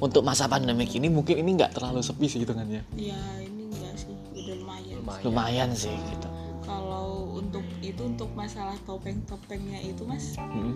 [0.00, 2.82] untuk masa pandemik ini mungkin ini nggak terlalu sepi sih hitungannya.
[2.98, 4.14] Ya ini enggak sih.
[4.34, 4.94] Udah lumayan.
[5.00, 5.22] Lumayan.
[5.24, 6.28] lumayan sih gitu.
[6.64, 10.72] kalau untuk itu untuk masalah topeng-topengnya itu mas Hmm.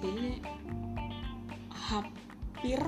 [0.00, 0.40] kayaknya
[1.68, 2.80] hampir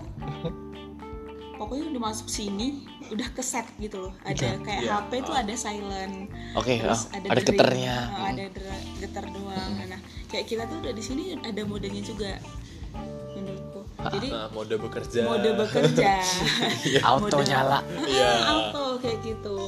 [1.61, 4.13] pokoknya udah masuk sini udah keset gitu loh.
[4.25, 5.05] Ada kayak iya.
[5.05, 6.33] HP itu ada silent.
[6.57, 7.97] Oke, terus oh, ada dering, getarnya.
[8.09, 8.45] oh, ada
[8.99, 9.73] getar doang.
[9.85, 10.01] Nah
[10.33, 12.41] kayak kita tuh udah di sini ada modenya juga
[14.15, 15.21] jadi Nah, mode bekerja.
[15.23, 16.11] mode bekerja.
[17.11, 17.79] Auto Mode- nyala.
[18.03, 18.29] Iya.
[18.29, 19.59] Ah, auto kayak gitu.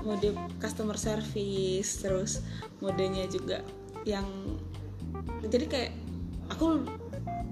[0.00, 2.44] Mode customer service terus
[2.78, 3.64] modenya juga
[4.04, 4.26] yang
[5.44, 5.92] jadi kayak
[6.48, 6.84] aku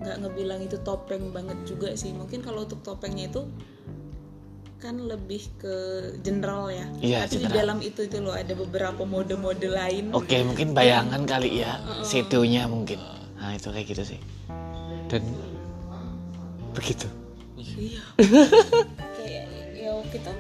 [0.03, 2.13] nggak ngebilang itu topeng banget juga sih.
[2.13, 3.47] Mungkin kalau untuk topengnya itu
[4.77, 5.75] kan lebih ke
[6.21, 6.83] general ya.
[6.99, 7.55] Iya, tapi di general.
[7.55, 10.11] dalam itu itu loh ada beberapa mode-mode lain.
[10.11, 12.99] Oke, mungkin bayangan kali ya, shadownya mungkin.
[13.39, 14.21] Nah itu kayak gitu sih.
[15.07, 15.23] Dan
[16.73, 17.07] begitu.
[17.57, 18.03] iya
[19.17, 20.33] kayak ya kita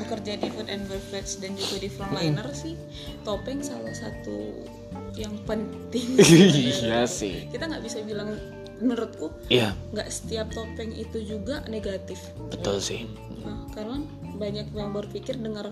[0.00, 2.74] bekerja di food and beverage dan juga di frontliner sih
[3.22, 4.66] topeng salah satu
[5.14, 6.16] yang penting
[6.82, 7.46] Iya sih.
[7.48, 8.34] kita nggak bisa bilang
[8.78, 13.04] menurutku Iya, nggak setiap topeng itu juga negatif betul sih.
[13.38, 14.00] nah, karena
[14.34, 15.68] banyak yang berpikir dengar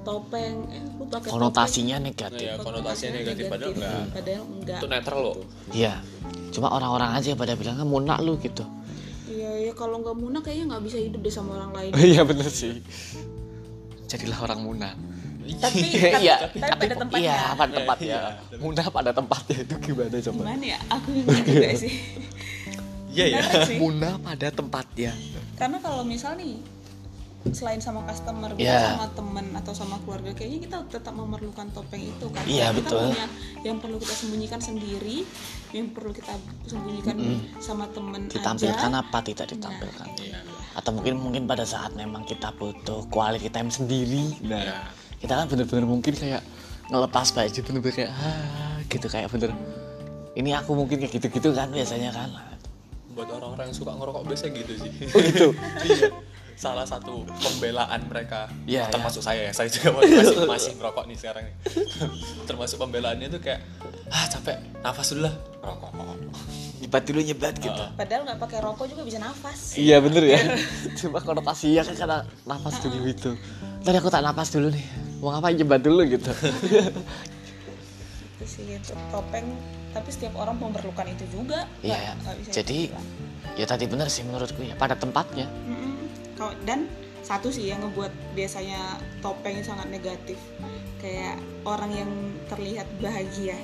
[0.00, 2.44] topeng eh lu pakai Konotasinya Nah, negatif.
[2.44, 5.36] ya konotasinya negatif padahal enggak padahal enggak itu netral loh
[5.70, 5.94] Iya.
[6.50, 8.62] Cuma orang-orang aja pada bilang "Ah, munak lu gitu.
[9.44, 12.48] Iya ya kalau nggak muna kayaknya nggak bisa hidup deh sama orang lain Iya bener
[12.48, 12.80] sih.
[14.06, 14.94] Jadilah orang munak.
[15.60, 18.16] tapi Iya, tapi, tapi pada tempatnya Iya, pada Iya, tempatnya.
[18.16, 18.56] iya.
[18.56, 20.40] Munak pada tempatnya itu gimana coba?
[20.40, 21.92] gimana ya aku bingung juga sih
[23.12, 23.40] iya ya.
[23.76, 25.12] Munak pada tempatnya.
[25.54, 26.58] karena kalau misal nih
[27.52, 28.96] selain sama customer Iya.
[28.96, 33.04] sama teman atau sama keluarga kayaknya kita tetap memerlukan topeng itu kan Iya, kita betul.
[33.12, 33.26] punya
[33.60, 35.16] yang perlu kita sembunyikan sendiri
[35.76, 36.32] yang perlu kita
[36.64, 37.16] sembunyikan
[37.60, 40.08] sama temen Ditampilkan aja apa tidak ditampilkan?
[40.24, 40.40] Iya.
[40.72, 44.40] Atau mungkin mungkin pada saat memang kita butuh quality time sendiri.
[44.48, 44.78] Nah, Iya.
[45.20, 46.40] kita kan bener-bener mungkin kayak
[46.88, 49.50] ngelepas baju bener-bener kayak ah, gitu kayak bener
[50.34, 52.28] ini aku mungkin kayak gitu-gitu kan biasanya kan
[53.14, 55.48] buat orang-orang yang suka ngerokok biasa gitu sih oh gitu
[55.88, 56.10] iya
[56.54, 58.46] salah satu pembelaan mereka.
[58.64, 61.54] Iya, termasuk saya ya saya juga masih masih ngerokok nih sekarang nih.
[62.48, 63.60] Termasuk pembelaannya tuh kayak
[64.10, 65.34] ah capek nafas dulu lah.
[65.64, 65.90] Rokok.
[66.84, 67.82] Nyebat dulu nyebat gitu.
[67.96, 69.74] Padahal nggak pakai rokok juga bisa nafas.
[69.74, 70.40] Iya bener ya.
[71.00, 73.30] Cuma konotasinya kan karena nafas dulu gitu.
[73.82, 74.86] Tadi aku tak nafas dulu nih.
[75.18, 76.30] Mau ngapain nyebat dulu gitu?
[78.38, 79.48] Itu sih itu topeng.
[79.94, 82.18] Tapi setiap orang memerlukan itu juga iya.
[82.18, 83.06] Bisa jadi dibilang.
[83.54, 85.46] ya tadi bener sih menurutku ya pada tempatnya.
[85.46, 85.93] Mm-mm.
[86.44, 86.92] Kalau- dan
[87.24, 90.36] satu sih yang ngebuat biasanya topeng sangat negatif.
[91.00, 92.10] Kayak orang yang
[92.52, 93.56] terlihat bahagia.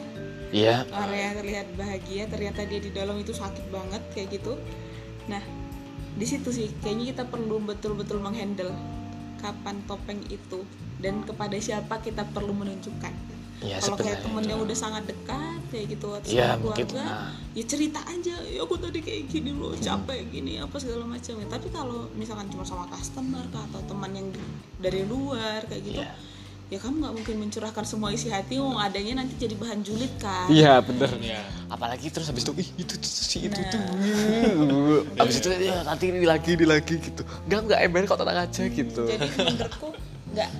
[0.48, 0.88] Iya.
[0.88, 4.56] Orang yang terlihat bahagia ternyata dia di dalam itu sakit banget kayak gitu.
[5.28, 5.44] Nah
[6.16, 8.72] di situ sih kayaknya kita perlu betul-betul menghandle
[9.44, 10.64] kapan topeng itu
[11.00, 13.12] dan kepada siapa kita perlu menunjukkan
[13.60, 14.24] iya kalau kayak sebenarnya.
[14.24, 17.30] temen yang udah sangat dekat kayak gitu atau Iya, sama mungkin, keluarga nah.
[17.50, 21.34] ya cerita aja ya aku tadi kayak gini loh capek gini apa segala macam.
[21.34, 24.26] Ya tapi kalau misalkan cuma sama customer kah, atau teman yang
[24.76, 26.10] dari luar kayak gitu Iya.
[26.68, 30.46] ya kamu nggak mungkin mencurahkan semua isi hati wong adanya nanti jadi bahan julid kan.
[30.46, 31.10] Iya bener.
[31.18, 33.70] Ya apalagi terus habis itu ih itu tuh si itu Nah.
[33.70, 33.82] tuh
[35.20, 37.22] habis itu ya, nanti ini lagi ini lagi gitu.
[37.44, 39.02] Enggak enggak ember kok tenang aja gitu.
[39.04, 39.88] Jadi menurutku
[40.30, 40.50] nggak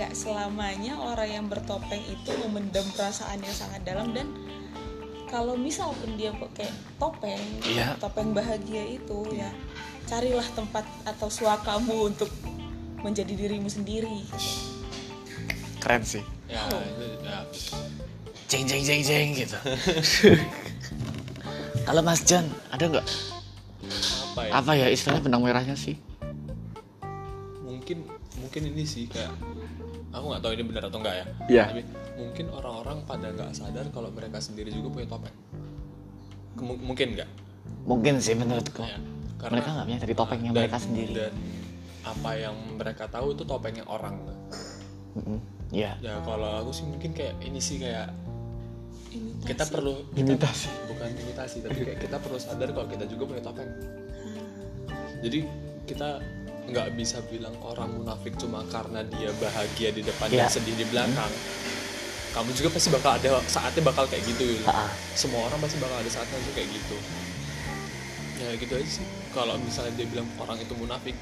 [0.00, 4.32] nggak selamanya orang yang bertopeng itu memendam perasaan yang sangat dalam dan
[5.28, 7.36] kalau misal pun dia pakai topeng
[7.68, 8.00] Iya.
[8.00, 9.52] topeng bahagia itu ya
[10.08, 12.32] carilah tempat atau suakamu untuk
[13.04, 14.24] menjadi dirimu sendiri.
[15.84, 16.24] Keren sih.
[16.48, 17.38] Ya, itu, ya.
[18.48, 19.56] jeng jeng jeng jeng gitu.
[21.86, 23.06] Kalau Mas John ada nggak?
[24.32, 24.50] Apa ya?
[24.64, 26.00] Apa ya istilahnya benang merahnya sih?
[27.68, 28.08] Mungkin
[28.40, 29.30] mungkin ini sih kayak
[30.10, 31.24] aku nggak tahu ini benar atau enggak ya.
[31.48, 31.64] Iya.
[31.68, 31.82] tapi
[32.16, 35.36] mungkin orang-orang pada nggak sadar kalau mereka sendiri juga punya topeng.
[36.52, 37.30] Kemu- mungkin nggak?
[37.82, 38.82] Mungkin sih menurutku.
[38.82, 38.98] Ya,
[39.42, 41.12] mereka nggak punya dari topengnya dan- mereka sendiri.
[41.14, 41.32] dan
[42.00, 44.18] apa yang mereka tahu itu topengnya orang.
[45.10, 45.38] Mm-mm.
[45.70, 48.10] ya ya kalau aku sih mungkin kayak ini sih kayak
[49.08, 49.46] Imitasi.
[49.46, 50.68] kita perlu kita- Imitasi.
[50.86, 53.70] bukan imitasi tapi kayak kita perlu sadar kalau kita juga punya topeng.
[55.24, 55.38] Jadi
[55.84, 56.18] kita
[56.66, 60.44] nggak bisa bilang orang munafik cuma karena dia bahagia di depan Ya.
[60.44, 61.32] dan sedih di belakang
[62.30, 64.62] kamu juga pasti bakal ada saatnya bakal kayak gitu gitu.
[64.62, 64.86] Ha-ha.
[65.14, 66.96] semua orang pasti bakal ada saatnya juga kayak gitu
[68.40, 71.16] ya gitu aja sih kalau misalnya dia bilang orang itu munafik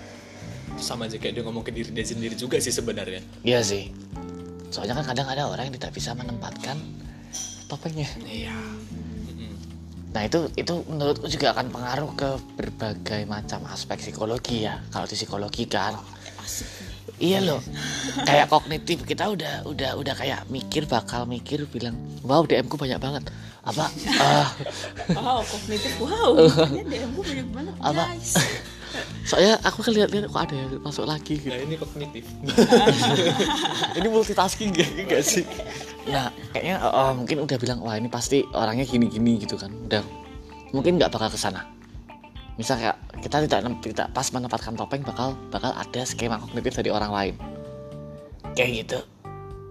[0.76, 3.88] sama aja kayak dia ngomong ke diri dia sendiri juga sih sebenarnya iya sih
[4.68, 6.76] soalnya kan kadang ada orang yang tidak bisa menempatkan
[7.66, 8.52] topengnya iya.
[10.08, 14.80] Nah itu itu menurutku juga akan pengaruh ke berbagai macam aspek psikologi ya.
[14.88, 15.94] Kalau di psikologi kan,
[17.20, 17.60] iya loh.
[18.24, 22.98] Kayak kognitif kita udah udah udah kayak mikir bakal mikir bilang, wow DM ku banyak
[22.98, 23.28] banget.
[23.68, 23.84] Apa?
[24.16, 24.48] ah,
[25.12, 26.32] wow kognitif wow
[26.72, 28.16] DM gue banyak banget Apa?
[28.16, 28.32] guys
[29.28, 31.52] soalnya aku kan lihat-lihat kok ada yang masuk lagi gitu.
[31.52, 32.24] nah ini kognitif
[34.00, 35.44] Ini multitasking gak, gak sih?
[36.08, 39.68] Nah kayaknya oh, mungkin udah bilang wah ini pasti orangnya gini-gini gitu kan.
[39.68, 40.02] Udah
[40.72, 41.64] mungkin nggak bakal ke sana.
[42.56, 47.12] Misal kayak kita tidak tidak pas menempatkan topeng bakal bakal ada skema kognitif dari orang
[47.12, 47.34] lain.
[48.56, 49.00] Kayak gitu.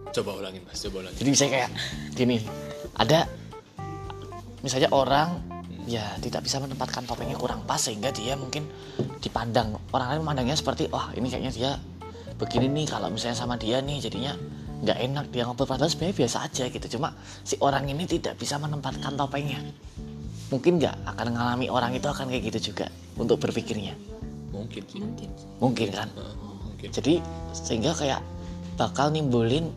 [0.08, 1.70] coba ulangin mas coba ulangin Jadi bisa kayak
[2.16, 2.42] gini.
[2.98, 3.28] ada
[4.66, 5.38] misalnya orang
[5.86, 8.66] ya tidak bisa menempatkan topengnya kurang pas sehingga dia mungkin
[9.22, 11.72] dipandang orang lain memandangnya seperti wah ini kayaknya dia
[12.36, 14.34] begini nih kalau misalnya sama dia nih jadinya
[14.78, 16.88] nggak enak dia ngobrol padahal sebenarnya biasa aja gitu.
[16.98, 19.62] Cuma si orang ini tidak bisa menempatkan topengnya.
[20.54, 23.98] Mungkin nggak akan mengalami orang itu akan kayak gitu juga untuk berpikirnya.
[24.54, 25.30] Mungkin mungkin.
[25.60, 26.08] Mungkin kan?
[26.64, 26.90] Mungkin.
[26.94, 27.20] Jadi
[27.58, 28.22] sehingga kayak
[28.78, 29.74] bakal nimbulin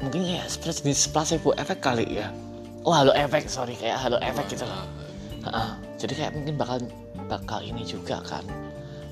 [0.00, 2.32] mungkin kayak seperti jenis placebo efek kali ya.
[2.82, 4.88] Oh halo efek sorry kayak halo efek gitu loh.
[5.42, 5.70] Heeh.
[5.98, 6.76] jadi kayak mungkin bakal
[7.26, 8.42] bakal ini juga kan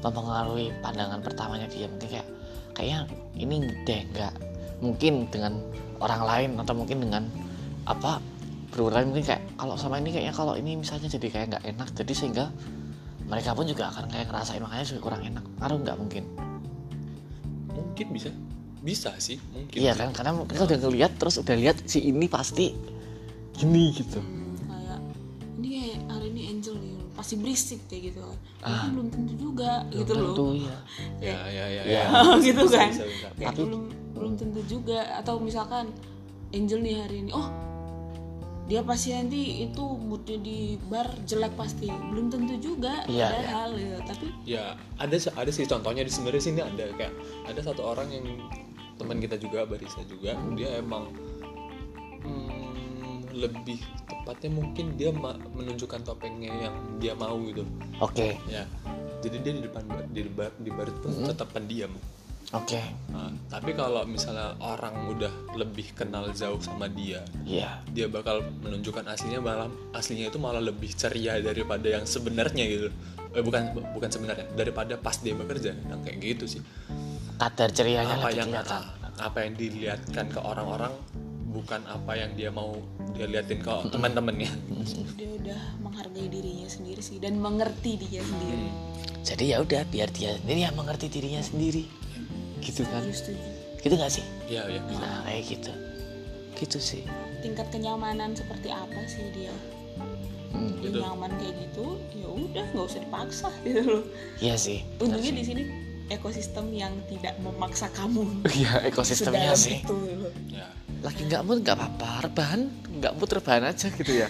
[0.03, 1.87] mempengaruhi pandangan pertamanya dia.
[1.87, 2.27] Mungkin kayak
[2.81, 3.01] kayaknya
[3.37, 4.35] ini deh nggak
[4.81, 5.61] mungkin dengan
[6.01, 7.29] orang lain atau mungkin dengan
[7.85, 8.25] apa
[8.73, 12.13] berulang mungkin kayak kalau sama ini kayaknya kalau ini misalnya jadi kayak nggak enak jadi
[12.17, 12.49] sehingga
[13.31, 15.45] mereka pun juga akan kayak ngerasain makanya juga kurang enak.
[15.63, 16.25] Ngaruh nggak mungkin?
[17.71, 18.31] Mungkin bisa.
[18.83, 19.77] Bisa sih mungkin.
[19.77, 22.75] Iya kan karena mereka udah ngeliat terus udah lihat si ini pasti
[23.55, 24.19] gini gitu.
[24.19, 24.99] Hmm, kayak
[25.63, 26.29] ini kayak hari
[27.21, 28.89] pasti berisik kayak gitu kan Ah.
[28.89, 30.77] Belum tentu juga gitu loh tentu ya
[31.21, 32.03] ya ya ya, Iya.
[32.03, 32.33] ya.
[32.49, 33.27] gitu Bisa, kan bisa, bisa.
[33.39, 35.93] Tapi- belum belum tentu juga atau misalkan
[36.51, 37.49] Angel nih hari ini oh
[38.65, 43.97] dia pasti nanti itu moodnya di bar jelek pasti belum tentu juga Iya, padahal ya
[44.01, 44.65] tapi ya
[44.97, 47.11] ada ada sih contohnya di sebenarnya sini ada kayak
[47.45, 48.27] ada satu orang yang
[48.95, 51.11] teman kita juga barista juga dia emang
[52.23, 52.60] hmm,
[53.33, 55.11] lebih tepatnya mungkin dia
[55.55, 57.63] menunjukkan topengnya yang dia mau gitu.
[58.03, 58.37] Oke.
[58.51, 58.69] Ya
[59.21, 61.93] jadi dia di depan di bar di bar itu tetap pendiam.
[62.51, 62.83] Oke.
[63.15, 67.79] Nah, tapi kalau misalnya orang udah lebih kenal jauh sama dia iya.
[67.95, 72.89] dia bakal menunjukkan aslinya malah aslinya itu malah lebih ceria daripada yang sebenarnya gitu.
[73.39, 75.79] Eh, bukan bukan sebenarnya daripada pas dia bekerja.
[75.79, 76.63] Yang kayak gitu sih.
[77.39, 78.51] Kadar cerianya apa lebih yang
[79.21, 80.91] apa yang dilihatkan ke orang-orang
[81.51, 82.79] bukan apa yang dia mau
[83.13, 84.51] dia liatin ke teman-temannya.
[85.19, 88.69] Dia udah menghargai dirinya sendiri sih dan mengerti dia sendiri.
[89.21, 91.85] Jadi ya udah biar dia sendiri yang mengerti dirinya sendiri.
[92.63, 93.03] Gitu kan?
[93.81, 94.25] Gitu gak sih?
[94.47, 95.73] Ya ya nah kayak gitu.
[96.55, 97.03] Gitu sih.
[97.43, 99.53] Tingkat kenyamanan seperti apa sih dia?
[100.55, 100.99] Hmm, dia Gitu.
[101.03, 104.05] nyaman kayak gitu ya udah nggak usah dipaksa gitu loh.
[104.39, 104.83] Iya sih.
[105.03, 105.63] Untungnya di sini
[106.11, 108.27] ekosistem yang tidak memaksa kamu.
[108.59, 109.79] Iya ekosistemnya sedalam sih.
[109.81, 109.97] itu.
[110.51, 110.67] Ya.
[111.01, 112.69] Lagi nggak mood nggak apa-apa rebahan.
[112.99, 114.29] Nggak mood rebahan aja gitu ya.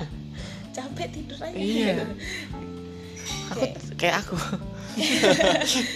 [0.76, 1.56] Capek tidur aja.
[1.56, 2.04] Iya.
[3.50, 3.64] aku
[3.96, 4.36] kayak aku.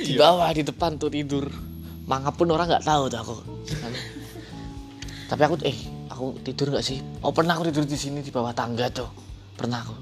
[0.03, 1.47] Di bawah di depan tuh tidur.
[2.09, 3.37] Mangap pun orang nggak tahu tuh aku.
[5.31, 5.79] Tapi aku eh
[6.11, 6.99] aku tidur nggak sih?
[7.23, 9.09] Oh pernah aku tidur di sini di bawah tangga tuh.
[9.55, 9.95] Pernah aku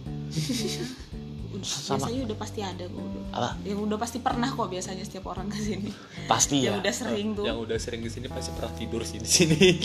[1.62, 2.06] sama.
[2.06, 3.22] Biasanya udah pasti ada kok udah.
[3.36, 3.50] apa?
[3.64, 5.90] Yang udah pasti pernah kok biasanya setiap orang ke sini
[6.30, 6.72] pasti ya.
[6.72, 7.44] yang udah sering tuh.
[7.44, 9.68] Yang udah sering di sini pasti pernah tidur sih di sini.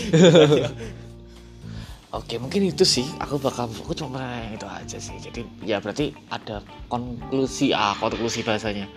[2.17, 3.05] Oke mungkin itu sih.
[3.19, 5.15] Aku bakal aku cuma pernah yang itu aja sih.
[5.19, 8.87] Jadi ya berarti ada konklusi ah konklusi bahasanya.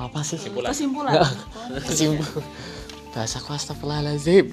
[0.00, 0.40] Apa sih?
[0.40, 0.70] Kesimpulan.
[0.72, 1.12] kesimpulan.
[1.88, 2.44] Kesimpulan.
[3.12, 4.52] Bahasa ku astagfirullahaladzim.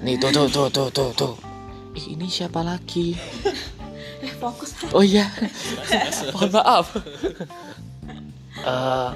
[0.00, 1.34] Nih tuh tuh tuh tuh tuh tuh.
[1.90, 3.18] Ih, ini siapa lagi
[4.20, 4.76] eh fokus.
[4.92, 5.28] Oh iya.
[6.36, 6.86] Mohon maaf.
[8.60, 9.10] Eh,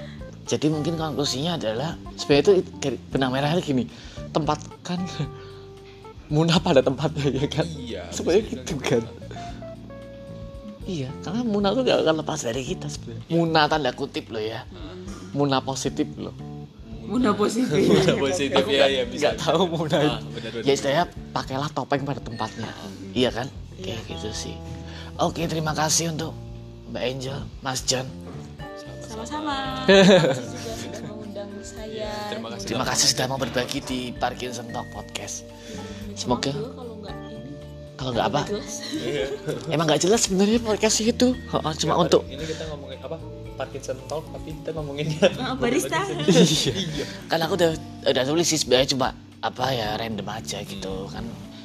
[0.49, 2.73] jadi mungkin konklusinya adalah sebenarnya itu
[3.13, 3.85] benang merahnya gini
[4.33, 5.01] tempatkan
[6.33, 7.69] Muna pada tempatnya ya kan?
[7.69, 9.05] Iya sebenarnya gitu kan?
[10.89, 13.29] Iya karena Muna tuh gak akan lepas dari kita sebenarnya.
[13.29, 14.65] Muna tanda kutip loh ya.
[15.37, 16.33] Muna positif loh.
[17.05, 17.85] Mudah positif.
[17.85, 20.65] Udah positif ya ya bisa nggak tahu Muna Ah, benar-benar.
[20.65, 21.05] ya istilahnya
[21.37, 22.73] pakailah topeng pada tempatnya.
[23.13, 23.53] Iya kan?
[23.77, 24.57] Kayak gitu sih
[25.17, 26.33] oke terima kasih untuk
[26.91, 28.07] Mbak Angel Mas John.
[29.05, 29.83] Sama-sama.
[29.87, 32.65] Terima kasih juga sudah mengundang saya terima kasih.
[32.67, 35.47] Terima kasih sudah mau berbagi di Parkinson Talk Podcast.
[36.15, 37.53] Semoga- kalau nggak ini.
[37.95, 38.41] Kalau nggak apa?
[38.45, 38.75] Jelas.
[38.93, 39.27] Iya.
[39.75, 41.29] emang nggak jelas sebenarnya podcast itu.
[41.53, 43.17] Oh, cuma untuk ini kita ngomongin apa?
[43.55, 46.03] Parkinson Talk tapi kita ngomonginnya Ah, barista.
[46.27, 46.75] Iya.
[47.31, 47.71] Kan aku udah
[48.05, 49.09] udah tulis sih sebenarnya cuma
[49.41, 51.23] apa ya random aja gitu kan.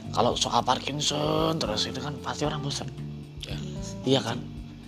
[0.09, 2.85] Kalau soal Parkinson terus itu kan pasti orang bosan.
[2.85, 3.08] ya.
[4.09, 4.37] Iya kan?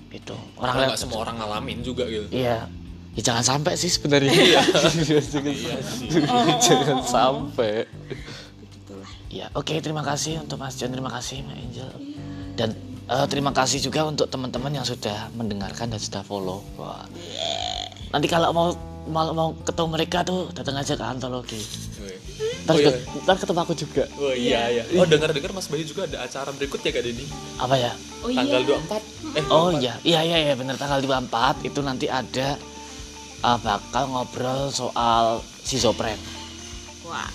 [0.09, 2.25] Itu orang nggak semua orang ngalamin juga gitu.
[2.33, 2.65] Iya.
[3.11, 4.31] Ya jangan sampai sih sebenarnya.
[6.11, 7.83] Jangan, jangan sampai.
[8.57, 9.09] Begitulah.
[9.27, 11.91] ya oke terima kasih untuk Mas John terima kasih Mbak Angel.
[12.55, 12.69] Dan
[13.11, 16.63] eh, terima kasih juga untuk teman-teman yang sudah mendengarkan dan sudah follow.
[16.79, 17.05] Wah.
[18.11, 21.61] nanti kalau mau mau, mau ketemu mereka tuh datang aja ke antologi
[22.61, 22.91] ntar, Oh, iya.
[23.23, 24.83] ntar ketemu aku juga Oh iya iya.
[24.93, 27.25] Oh dengar-dengar Mas Bayu juga ada acara berikutnya Kak Denny.
[27.57, 27.91] apa ya
[28.21, 29.01] oh iya Tanggal 24.
[29.31, 29.81] Eh oh 24.
[29.81, 32.47] iya iya iya iya bener tanggal 24 itu nanti ada
[33.41, 36.17] eh, bakal ngobrol soal schizopren
[37.01, 37.25] wah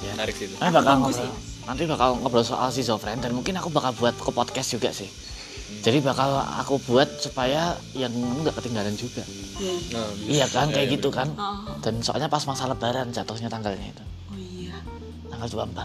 [0.00, 0.54] ya Menarik sih itu.
[0.56, 1.18] Kami bakal ngobrol.
[1.18, 1.30] sih.
[1.60, 5.10] nanti bakal ngobrol soal schizofren dan mungkin aku bakal buat ke podcast juga sih
[5.80, 9.24] jadi bakal aku buat supaya yang nggak ketinggalan juga
[9.60, 9.76] Iya.
[9.92, 13.92] Nah, iya kan kayak iya, gitu kan Oh, dan soalnya pas masa lebaran jatuhnya tanggalnya
[13.92, 14.72] itu oh iya.
[15.28, 15.84] tanggal 24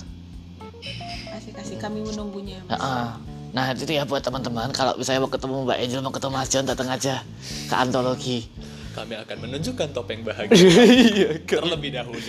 [1.36, 2.62] Kasih kasih kami menunggunya.
[2.70, 2.80] Mas.
[2.80, 3.08] Heeh.
[3.56, 6.66] Nah itu ya buat teman-teman kalau misalnya mau ketemu Mbak Angel mau ketemu Mas John
[6.68, 7.24] datang aja
[7.68, 8.48] ke antologi.
[8.96, 10.56] Kami akan menunjukkan topeng bahagia
[11.12, 12.16] Iya, terlebih dahulu.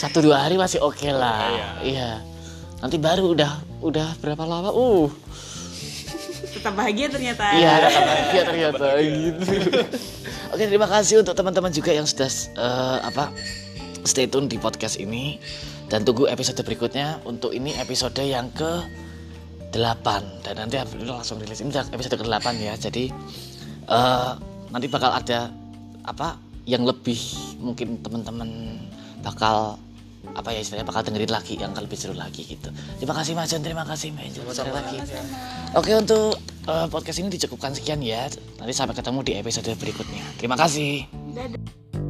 [0.00, 1.50] Satu dua hari masih oke lah.
[1.50, 1.68] Iya.
[1.82, 2.10] Iya.
[2.78, 4.70] Nanti baru udah udah berapa lama?
[4.70, 5.10] Uh.
[6.68, 7.44] Tetap bahagia ternyata.
[7.56, 9.44] Iya, kata bahagia ternyata gitu.
[10.52, 12.28] Oke, terima kasih untuk teman-teman juga yang sudah
[12.60, 13.32] eh, apa
[14.04, 15.40] stay tune di podcast ini
[15.88, 18.84] dan tunggu episode berikutnya untuk ini episode yang ke
[19.72, 20.76] 8 dan nanti
[21.08, 22.76] langsung rilis ini episode ke 8 ya.
[22.76, 23.08] Jadi
[23.88, 24.32] eh,
[24.68, 25.48] nanti bakal ada
[26.04, 26.36] apa
[26.68, 27.16] yang lebih
[27.64, 28.76] mungkin teman-teman
[29.24, 29.80] bakal
[30.34, 32.68] apa ya istilahnya bakal dengerin lagi yang lebih seru lagi gitu.
[32.98, 34.96] Terima kasih Mas John, terima kasih Mbak Angel sekali lagi.
[35.76, 38.28] Oke untuk eh, podcast ini dicukupkan sekian ya.
[38.58, 40.24] Nanti sampai ketemu di episode berikutnya.
[40.40, 41.06] Terima kasih.
[41.36, 42.07] Dadah.